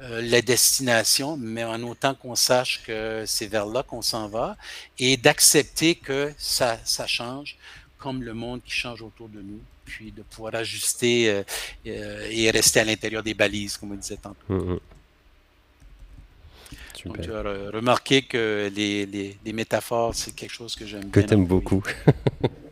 euh, 0.00 0.22
la 0.22 0.42
destination, 0.42 1.36
mais 1.36 1.64
en 1.64 1.82
autant 1.82 2.14
qu'on 2.14 2.36
sache 2.36 2.82
que 2.86 3.24
c'est 3.26 3.48
vers 3.48 3.66
là 3.66 3.82
qu'on 3.82 4.00
s'en 4.00 4.28
va 4.28 4.56
et 4.98 5.16
d'accepter 5.16 5.96
que 5.96 6.32
ça, 6.38 6.78
ça 6.84 7.08
change 7.08 7.56
comme 7.98 8.22
le 8.22 8.32
monde 8.32 8.60
qui 8.64 8.70
change 8.70 9.02
autour 9.02 9.28
de 9.28 9.40
nous, 9.40 9.60
puis 9.84 10.12
de 10.12 10.22
pouvoir 10.22 10.54
ajuster 10.54 11.28
euh, 11.28 11.42
euh, 11.88 12.28
et 12.30 12.48
rester 12.52 12.78
à 12.78 12.84
l'intérieur 12.84 13.24
des 13.24 13.34
balises, 13.34 13.76
comme 13.76 13.90
on 13.90 13.96
disait 13.96 14.18
tantôt. 14.18 14.36
Mm, 14.48 14.74
mm. 14.74 14.78
Donc, 17.04 17.20
tu 17.20 17.32
as 17.32 17.42
remarqué 17.42 18.22
que 18.22 18.70
les, 18.74 19.04
les, 19.06 19.36
les 19.44 19.52
métaphores, 19.52 20.14
c'est 20.14 20.32
quelque 20.32 20.52
chose 20.52 20.76
que 20.76 20.86
j'aime 20.86 21.02
bien. 21.02 21.10
Que 21.10 21.20
tu 21.20 21.34
aimes 21.34 21.46
beaucoup. 21.46 21.82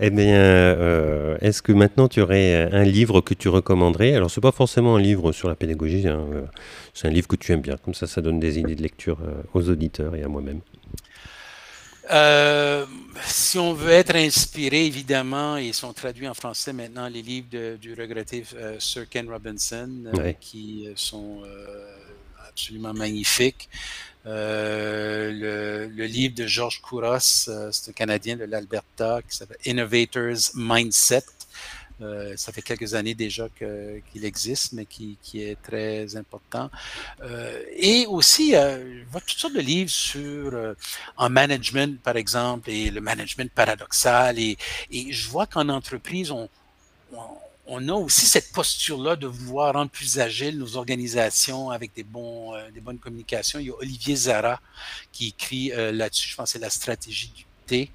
Eh 0.00 0.10
bien, 0.10 0.34
euh, 0.34 1.36
est-ce 1.40 1.62
que 1.62 1.72
maintenant 1.72 2.08
tu 2.08 2.20
aurais 2.20 2.68
un 2.72 2.84
livre 2.84 3.20
que 3.20 3.34
tu 3.34 3.48
recommanderais? 3.48 4.14
Alors, 4.14 4.30
c'est 4.30 4.40
pas 4.40 4.52
forcément 4.52 4.96
un 4.96 5.00
livre 5.00 5.32
sur 5.32 5.48
la 5.48 5.54
pédagogie, 5.54 6.06
hein, 6.06 6.24
euh, 6.32 6.42
c'est 6.94 7.08
un 7.08 7.10
livre 7.10 7.28
que 7.28 7.36
tu 7.36 7.52
aimes 7.52 7.60
bien. 7.60 7.76
Comme 7.76 7.94
ça, 7.94 8.06
ça 8.06 8.20
donne 8.20 8.38
des 8.38 8.58
idées 8.58 8.76
de 8.76 8.82
lecture 8.82 9.18
euh, 9.22 9.42
aux 9.54 9.68
auditeurs 9.68 10.14
et 10.14 10.22
à 10.22 10.28
moi-même. 10.28 10.60
si 13.24 13.58
on 13.58 13.74
veut 13.74 13.92
être 13.92 14.14
inspiré, 14.14 14.86
évidemment, 14.86 15.56
ils 15.56 15.74
sont 15.74 15.92
traduits 15.92 16.28
en 16.28 16.34
français 16.34 16.72
maintenant, 16.72 17.08
les 17.08 17.22
livres 17.22 17.76
du 17.76 17.94
regretté 17.94 18.44
Sir 18.78 19.08
Ken 19.08 19.28
Robinson, 19.28 19.90
qui 20.40 20.88
sont 20.94 21.42
absolument 22.48 22.92
magnifiques. 22.92 23.68
Euh, 24.26 25.88
le, 25.88 26.06
livre 26.06 26.34
de 26.34 26.46
Georges 26.46 26.80
Kouros, 26.80 27.48
euh, 27.48 27.70
c'est 27.72 27.90
un 27.90 27.92
Canadien 27.92 28.36
de 28.36 28.44
l'Alberta, 28.44 29.20
qui 29.28 29.36
s'appelle 29.36 29.58
Innovators 29.64 30.52
Mindset. 30.54 31.24
Euh, 32.00 32.34
ça 32.36 32.52
fait 32.52 32.62
quelques 32.62 32.94
années 32.94 33.14
déjà 33.14 33.48
qu'il 33.48 34.24
existe, 34.24 34.72
mais 34.72 34.86
qui, 34.86 35.18
qui, 35.22 35.42
est 35.42 35.60
très 35.62 36.16
important. 36.16 36.70
Euh, 37.22 37.62
et 37.76 38.06
aussi, 38.06 38.56
euh, 38.56 39.02
je 39.04 39.10
vois 39.10 39.20
toutes 39.20 39.38
sortes 39.38 39.54
de 39.54 39.60
livres 39.60 39.90
sur 39.90 40.54
euh, 40.54 40.74
en 41.16 41.30
management, 41.30 42.00
par 42.00 42.16
exemple, 42.16 42.70
et 42.70 42.90
le 42.90 43.00
management 43.00 43.50
paradoxal. 43.52 44.38
Et, 44.38 44.56
et 44.90 45.12
je 45.12 45.28
vois 45.28 45.46
qu'en 45.46 45.68
entreprise, 45.68 46.30
on, 46.30 46.48
on 47.12 47.41
on 47.66 47.88
a 47.88 47.92
aussi 47.92 48.26
cette 48.26 48.52
posture-là 48.52 49.16
de 49.16 49.26
vouloir 49.26 49.74
rendre 49.74 49.90
plus 49.90 50.18
agile 50.18 50.58
nos 50.58 50.76
organisations 50.76 51.70
avec 51.70 51.94
des, 51.94 52.02
bons, 52.02 52.54
euh, 52.54 52.70
des 52.70 52.80
bonnes 52.80 52.98
communications. 52.98 53.58
Il 53.58 53.66
y 53.66 53.70
a 53.70 53.74
Olivier 53.74 54.16
Zara 54.16 54.60
qui 55.12 55.28
écrit 55.28 55.72
euh, 55.72 55.92
là-dessus, 55.92 56.30
je 56.30 56.36
pense 56.36 56.50
que 56.50 56.52
c'est 56.54 56.64
la 56.64 56.70
stratégie 56.70 57.32
du 57.34 57.44
T. 57.66 57.90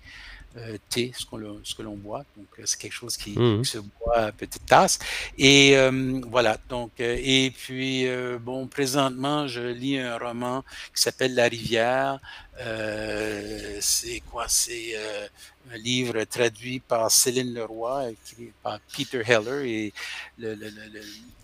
Euh, 0.55 0.77
thé, 0.89 1.11
ce, 1.15 1.23
ce 1.63 1.75
que 1.75 1.83
l'on 1.83 1.95
boit. 1.95 2.23
Donc, 2.35 2.47
c'est 2.65 2.79
quelque 2.79 2.93
chose 2.93 3.15
qui, 3.15 3.37
mmh. 3.37 3.63
se 3.63 3.77
boit 3.77 4.17
à 4.17 4.31
petite 4.31 4.65
tasse. 4.65 4.97
Et 5.37 5.75
voilà. 6.27 6.57
Donc, 6.67 6.93
et 6.99 7.53
puis, 7.55 8.07
bon, 8.39 8.65
présentement, 8.65 9.47
je 9.47 9.61
lis 9.61 9.99
un 9.99 10.17
roman 10.17 10.63
qui 10.95 11.01
s'appelle 11.01 11.35
La 11.35 11.47
rivière. 11.47 12.19
c'est 13.81 14.23
quoi? 14.31 14.45
C'est 14.47 14.95
un 15.73 15.77
livre 15.77 16.23
traduit 16.23 16.79
par 16.79 17.11
Céline 17.11 17.53
Leroy, 17.53 18.11
écrit 18.11 18.51
par 18.63 18.79
Peter 18.95 19.21
Heller, 19.25 19.65
et 19.65 19.93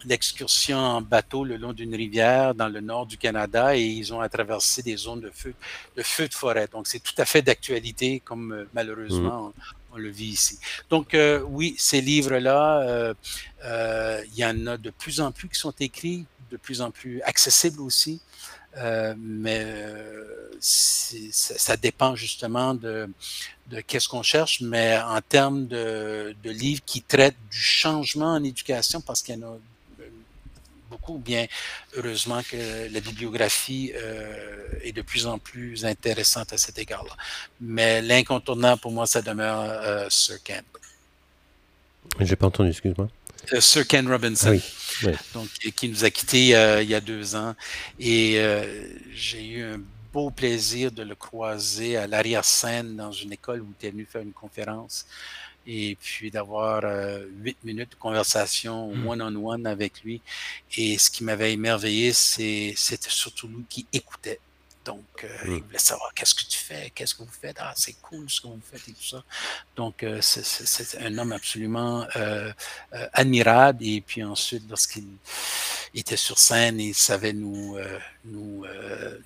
l'excursion 0.06 0.78
en 0.78 1.02
bateau 1.02 1.44
le 1.44 1.58
long 1.58 1.74
d'une 1.74 1.96
rivière 1.96 2.56
dans 2.56 2.70
le 2.70 2.82
nord 2.82 3.06
du 3.06 3.18
Canada, 3.18 3.76
et 3.76 3.84
ils 3.84 4.14
ont 4.14 4.22
à 4.22 4.30
traverser 4.30 4.82
des 4.82 4.96
zones 4.96 5.22
de 5.22 5.30
feu 5.30 5.54
de, 5.96 6.04
feu 6.04 6.28
de 6.28 6.34
forêt. 6.34 6.68
Donc, 6.72 6.88
c'est 6.88 7.00
tout 7.00 7.16
à 7.18 7.26
fait 7.26 7.42
d'actualité, 7.42 8.22
comme 8.24 8.54
euh, 8.54 8.68
malheureusement 8.74 9.50
mm. 9.50 9.54
on, 9.94 9.98
le 9.98 10.10
vit 10.10 10.30
ici. 10.30 10.58
Donc, 10.90 11.14
euh, 11.14 11.42
oui, 11.48 11.76
ces 11.78 12.02
livres-là, 12.02 13.14
euh, 13.66 14.24
il 14.32 14.38
y 14.38 14.46
en 14.46 14.68
a 14.68 14.78
de 14.78 14.90
plus 14.90 15.22
en 15.22 15.32
plus 15.32 15.50
qui 15.50 15.60
sont 15.60 15.76
écrits, 15.80 16.26
de 16.50 16.58
plus 16.58 16.82
en 16.82 16.92
plus 16.92 17.22
accessibles 17.24 17.82
aussi. 17.82 18.22
Euh, 18.78 19.14
mais 19.18 19.64
euh, 19.66 20.50
ça, 20.60 21.78
dépend 21.78 22.16
justement 22.16 22.74
de, 22.74 23.08
de 23.68 23.82
qu'est-ce 23.82 24.10
qu'on 24.10 24.24
cherche, 24.24 24.62
mais 24.62 24.98
en 24.98 25.22
termes 25.22 25.68
de, 25.68 26.36
de, 26.44 26.50
livres 26.50 26.82
qui 26.86 27.02
traitent 27.02 27.38
du 27.52 27.58
changement 27.58 28.34
en 28.34 28.44
éducation, 28.44 29.02
parce 29.02 29.22
qu'il 29.22 29.36
y 29.36 29.44
en 29.44 29.54
a 29.54 29.58
beaucoup. 30.94 31.18
Bien, 31.18 31.48
heureusement 31.96 32.42
que 32.44 32.92
la 32.94 33.00
bibliographie 33.00 33.92
euh, 33.96 34.68
est 34.82 34.92
de 34.92 35.02
plus 35.02 35.26
en 35.26 35.38
plus 35.40 35.86
intéressante 35.86 36.54
à 36.54 36.58
cet 36.58 36.78
égard-là. 36.78 37.16
Mais 37.60 38.02
l'incontournable 38.02 38.80
pour 38.80 38.92
moi, 38.92 39.06
ça 39.06 39.22
demeure 39.22 39.60
euh, 39.60 40.08
Sir 40.10 40.42
Ken. 40.44 40.64
J'ai 42.20 42.36
pas 42.36 42.48
entendu, 42.48 42.70
excuse-moi. 42.70 43.08
Euh, 43.52 43.60
Sir 43.60 43.86
Ken 43.86 44.08
Robinson, 44.10 44.52
oui, 45.04 45.12
donc 45.34 45.50
qui 45.76 45.90
nous 45.90 46.06
a 46.06 46.10
quittés 46.10 46.50
il 46.82 46.90
y 46.90 46.96
a 46.96 47.02
deux 47.02 47.36
ans, 47.36 47.56
et 48.00 48.42
j'ai 49.14 49.46
eu 49.46 49.64
un 49.64 49.82
beau 50.14 50.30
plaisir 50.30 50.92
de 50.92 51.04
le 51.04 51.16
croiser 51.16 51.98
à 51.98 52.08
l'arrière-scène 52.08 52.96
dans 52.96 53.12
une 53.12 53.34
école 53.34 53.62
où 53.62 53.74
il 53.82 53.88
est 53.88 53.92
venu 53.92 54.06
faire 54.06 54.22
une 54.22 54.32
conférence 54.32 55.06
et 55.66 55.98
puis 56.02 56.30
d'avoir 56.30 56.82
euh, 56.84 57.26
huit 57.42 57.58
minutes 57.64 57.92
de 57.92 57.96
conversation 57.96 58.94
mmh. 58.94 59.08
one-on-one 59.08 59.66
avec 59.66 60.04
lui. 60.04 60.22
Et 60.78 60.98
ce 60.98 61.10
qui 61.10 61.24
m'avait 61.24 61.54
émerveillé, 61.54 62.14
c'était 62.14 63.10
surtout 63.10 63.48
lui 63.48 63.66
qui 63.70 63.86
écoutait. 63.94 64.40
Donc, 64.86 65.06
euh, 65.24 65.28
il 65.46 65.52
mmh. 65.52 65.62
voulait 65.62 65.78
savoir 65.78 66.14
qu'est-ce 66.14 66.36
que 66.36 66.44
tu 66.44 66.58
fais, 66.58 66.92
qu'est-ce 66.94 67.16
que 67.16 67.24
vous 67.24 67.30
faites? 67.42 67.58
Ah, 67.60 67.74
c'est 67.76 67.94
cool 68.02 68.30
ce 68.30 68.42
que 68.42 68.48
vous 68.48 68.60
faites 68.70 68.88
et 68.88 68.92
tout 68.92 69.04
ça. 69.04 69.24
Donc, 69.76 70.04
euh, 70.04 70.20
c'est 70.22 70.98
un 71.00 71.18
homme 71.18 71.32
absolument 71.32 72.06
admirable. 73.14 73.84
Et 73.86 74.02
puis 74.02 74.24
ensuite, 74.24 74.64
lorsqu'il 74.70 75.08
était 75.96 76.18
sur 76.18 76.38
scène, 76.38 76.80
il 76.80 76.94
savait 76.94 77.34
nous, 77.34 77.78
nous, 78.26 78.66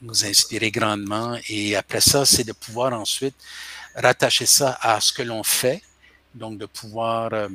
nous 0.01 0.25
inspirer 0.25 0.71
grandement. 0.71 1.37
Et 1.49 1.75
après 1.75 2.01
ça, 2.01 2.25
c'est 2.25 2.43
de 2.43 2.53
pouvoir 2.53 2.93
ensuite 2.93 3.35
rattacher 3.95 4.45
ça 4.45 4.77
à 4.81 5.01
ce 5.01 5.11
que 5.11 5.23
l'on 5.23 5.43
fait 5.43 5.81
donc, 6.37 6.57
de 6.57 6.65
pouvoir. 6.65 7.33
Euh, 7.33 7.49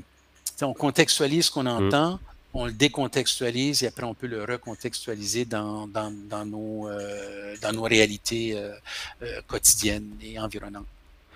on 0.60 0.74
contextualise 0.74 1.46
ce 1.46 1.50
qu'on 1.50 1.64
mm. 1.64 2.18
On 2.54 2.66
le 2.66 2.72
décontextualise 2.72 3.82
et 3.82 3.86
après 3.86 4.04
on 4.04 4.14
peut 4.14 4.26
le 4.26 4.44
recontextualiser 4.44 5.44
dans, 5.44 5.86
dans, 5.86 6.12
dans 6.28 6.44
nos, 6.44 6.88
euh, 6.88 7.54
dans 7.62 7.72
nos 7.72 7.82
réalités 7.82 8.54
euh, 8.56 9.40
quotidiennes 9.46 10.10
et 10.22 10.38
environnantes. 10.38 10.86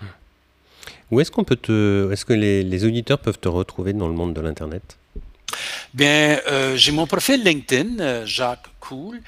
Mm. 0.01 0.05
Où 1.11 1.19
est-ce 1.19 1.31
qu'on 1.31 1.43
peut 1.43 1.55
te, 1.55 2.11
est-ce 2.11 2.25
que 2.25 2.33
les, 2.33 2.63
les, 2.63 2.85
auditeurs 2.85 3.19
peuvent 3.19 3.39
te 3.39 3.47
retrouver 3.47 3.93
dans 3.93 4.07
le 4.07 4.13
monde 4.13 4.33
de 4.33 4.41
l'internet? 4.41 4.97
Bien, 5.93 6.39
j'ai 6.75 6.91
mon 6.91 7.07
profil 7.07 7.43
LinkedIn, 7.43 8.25
Jacques 8.25 8.67
Cool. 8.79 9.21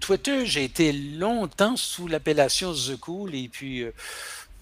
Twitter, 0.00 0.44
j'ai 0.44 0.64
été 0.64 0.92
longtemps 0.92 1.76
sous 1.76 2.08
l'appellation 2.08 2.74
The 2.74 2.96
Cool 3.00 3.34
et 3.34 3.48
puis 3.48 3.86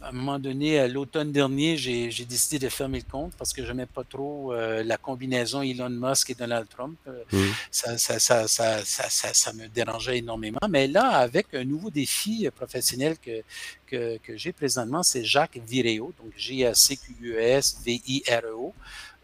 à 0.01 0.11
un 0.11 0.13
moment 0.13 0.39
donné, 0.39 0.79
à 0.79 0.87
l'automne 0.87 1.33
dernier, 1.33 1.77
j'ai 1.77 2.25
décidé 2.25 2.59
de 2.59 2.69
fermer 2.69 2.99
le 2.99 3.11
compte 3.11 3.33
parce 3.37 3.53
que 3.53 3.63
je 3.63 3.69
n'aimais 3.69 3.87
pas 3.87 4.05
trop 4.05 4.53
euh, 4.53 4.85
la 4.85 4.97
combinaison 4.97 5.63
Elon 5.63 5.91
Musk 5.91 6.31
et 6.31 6.35
Donald 6.35 6.69
Trump. 6.69 6.97
Euh, 7.07 7.25
mmh. 7.33 7.39
Ça, 7.71 7.99
ça, 7.99 8.19
ça, 8.19 8.47
ça, 8.85 9.53
me 9.53 9.67
dérangeait 9.69 10.19
énormément. 10.19 10.61
Mais 10.71 10.87
là, 10.87 11.19
avec 11.19 11.55
un 11.55 11.65
nouveau 11.65 11.91
défi 11.91 12.49
professionnel 12.55 13.17
que, 13.19 13.43
que, 13.87 14.19
que 14.19 14.37
j'ai 14.37 14.53
présentement, 14.53 15.03
c'est 15.03 15.25
Jacques 15.25 15.59
Vireo, 15.67 16.13
donc 16.23 16.33
G-A-C-Q-U-E-S-V-I-R-E-O. 16.37 18.75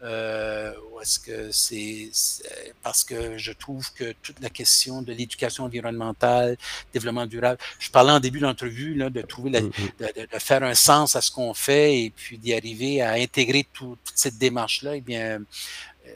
Euh, 0.03 0.73
est-ce 1.01 1.19
que 1.19 1.51
c'est 1.51 2.09
parce 2.83 3.03
que 3.03 3.37
je 3.37 3.51
trouve 3.51 3.91
que 3.93 4.13
toute 4.23 4.39
la 4.39 4.49
question 4.49 5.01
de 5.01 5.13
l'éducation 5.13 5.63
environnementale, 5.63 6.57
développement 6.93 7.25
durable, 7.25 7.59
je 7.79 7.89
parlais 7.91 8.11
en 8.11 8.19
début 8.19 8.39
d'entrevue 8.39 8.95
de 8.95 9.21
trouver 9.21 9.51
la, 9.51 9.61
mm-hmm. 9.61 10.31
de, 10.33 10.39
faire 10.39 10.63
un 10.63 10.75
sens 10.75 11.15
à 11.15 11.21
ce 11.21 11.31
qu'on 11.31 11.53
fait 11.53 12.01
et 12.01 12.09
puis 12.09 12.37
d'y 12.37 12.53
arriver 12.53 13.01
à 13.01 13.13
intégrer 13.13 13.65
toute 13.71 13.99
cette 14.15 14.37
démarche-là, 14.37 14.95
eh 14.95 15.01
bien, 15.01 15.41
euh, 16.07 16.13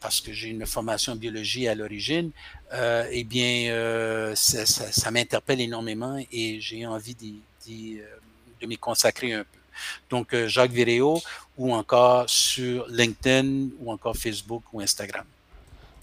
parce 0.00 0.20
que 0.20 0.32
j'ai 0.32 0.48
une 0.48 0.66
formation 0.66 1.12
en 1.12 1.16
biologie 1.16 1.68
à 1.68 1.74
l'origine, 1.74 2.30
euh, 2.72 3.06
eh 3.10 3.24
bien, 3.24 3.72
euh, 3.72 4.34
ça, 4.34 4.66
ça, 4.66 5.10
m'interpelle 5.10 5.60
énormément 5.60 6.18
et 6.30 6.60
j'ai 6.60 6.86
envie 6.86 7.14
de 7.14 8.66
m'y 8.66 8.78
consacrer 8.78 9.32
un 9.32 9.44
peu. 9.44 9.61
Donc, 10.10 10.34
euh, 10.34 10.48
Jacques 10.48 10.72
Viréo 10.72 11.20
ou 11.56 11.74
encore 11.74 12.28
sur 12.28 12.86
LinkedIn 12.88 13.68
ou 13.80 13.92
encore 13.92 14.16
Facebook 14.16 14.62
ou 14.72 14.80
Instagram. 14.80 15.24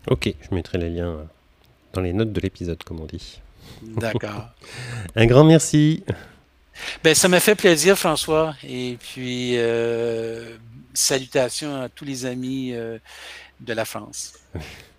Ok, 0.08 0.34
je 0.42 0.56
mettrai 0.56 0.78
les 0.78 0.90
liens 0.90 1.10
euh, 1.10 1.24
dans 1.94 2.02
les 2.02 2.14
notes 2.14 2.32
de 2.32 2.40
l'épisode, 2.42 2.82
comme 2.84 3.00
on 3.00 3.06
dit. 3.06 3.42
D'accord. 3.82 4.50
Un 5.16 5.26
grand 5.26 5.44
merci. 5.44 6.04
Ben, 7.04 7.14
ça 7.14 7.28
m'a 7.28 7.40
fait 7.40 7.56
plaisir, 7.56 7.98
François. 7.98 8.56
Et 8.64 8.98
puis, 9.00 9.58
euh, 9.58 10.56
salutations 10.94 11.82
à 11.82 11.90
tous 11.90 12.06
les 12.06 12.26
amis 12.26 12.72
de 12.72 13.74
la 13.74 13.86
France. 13.86 14.34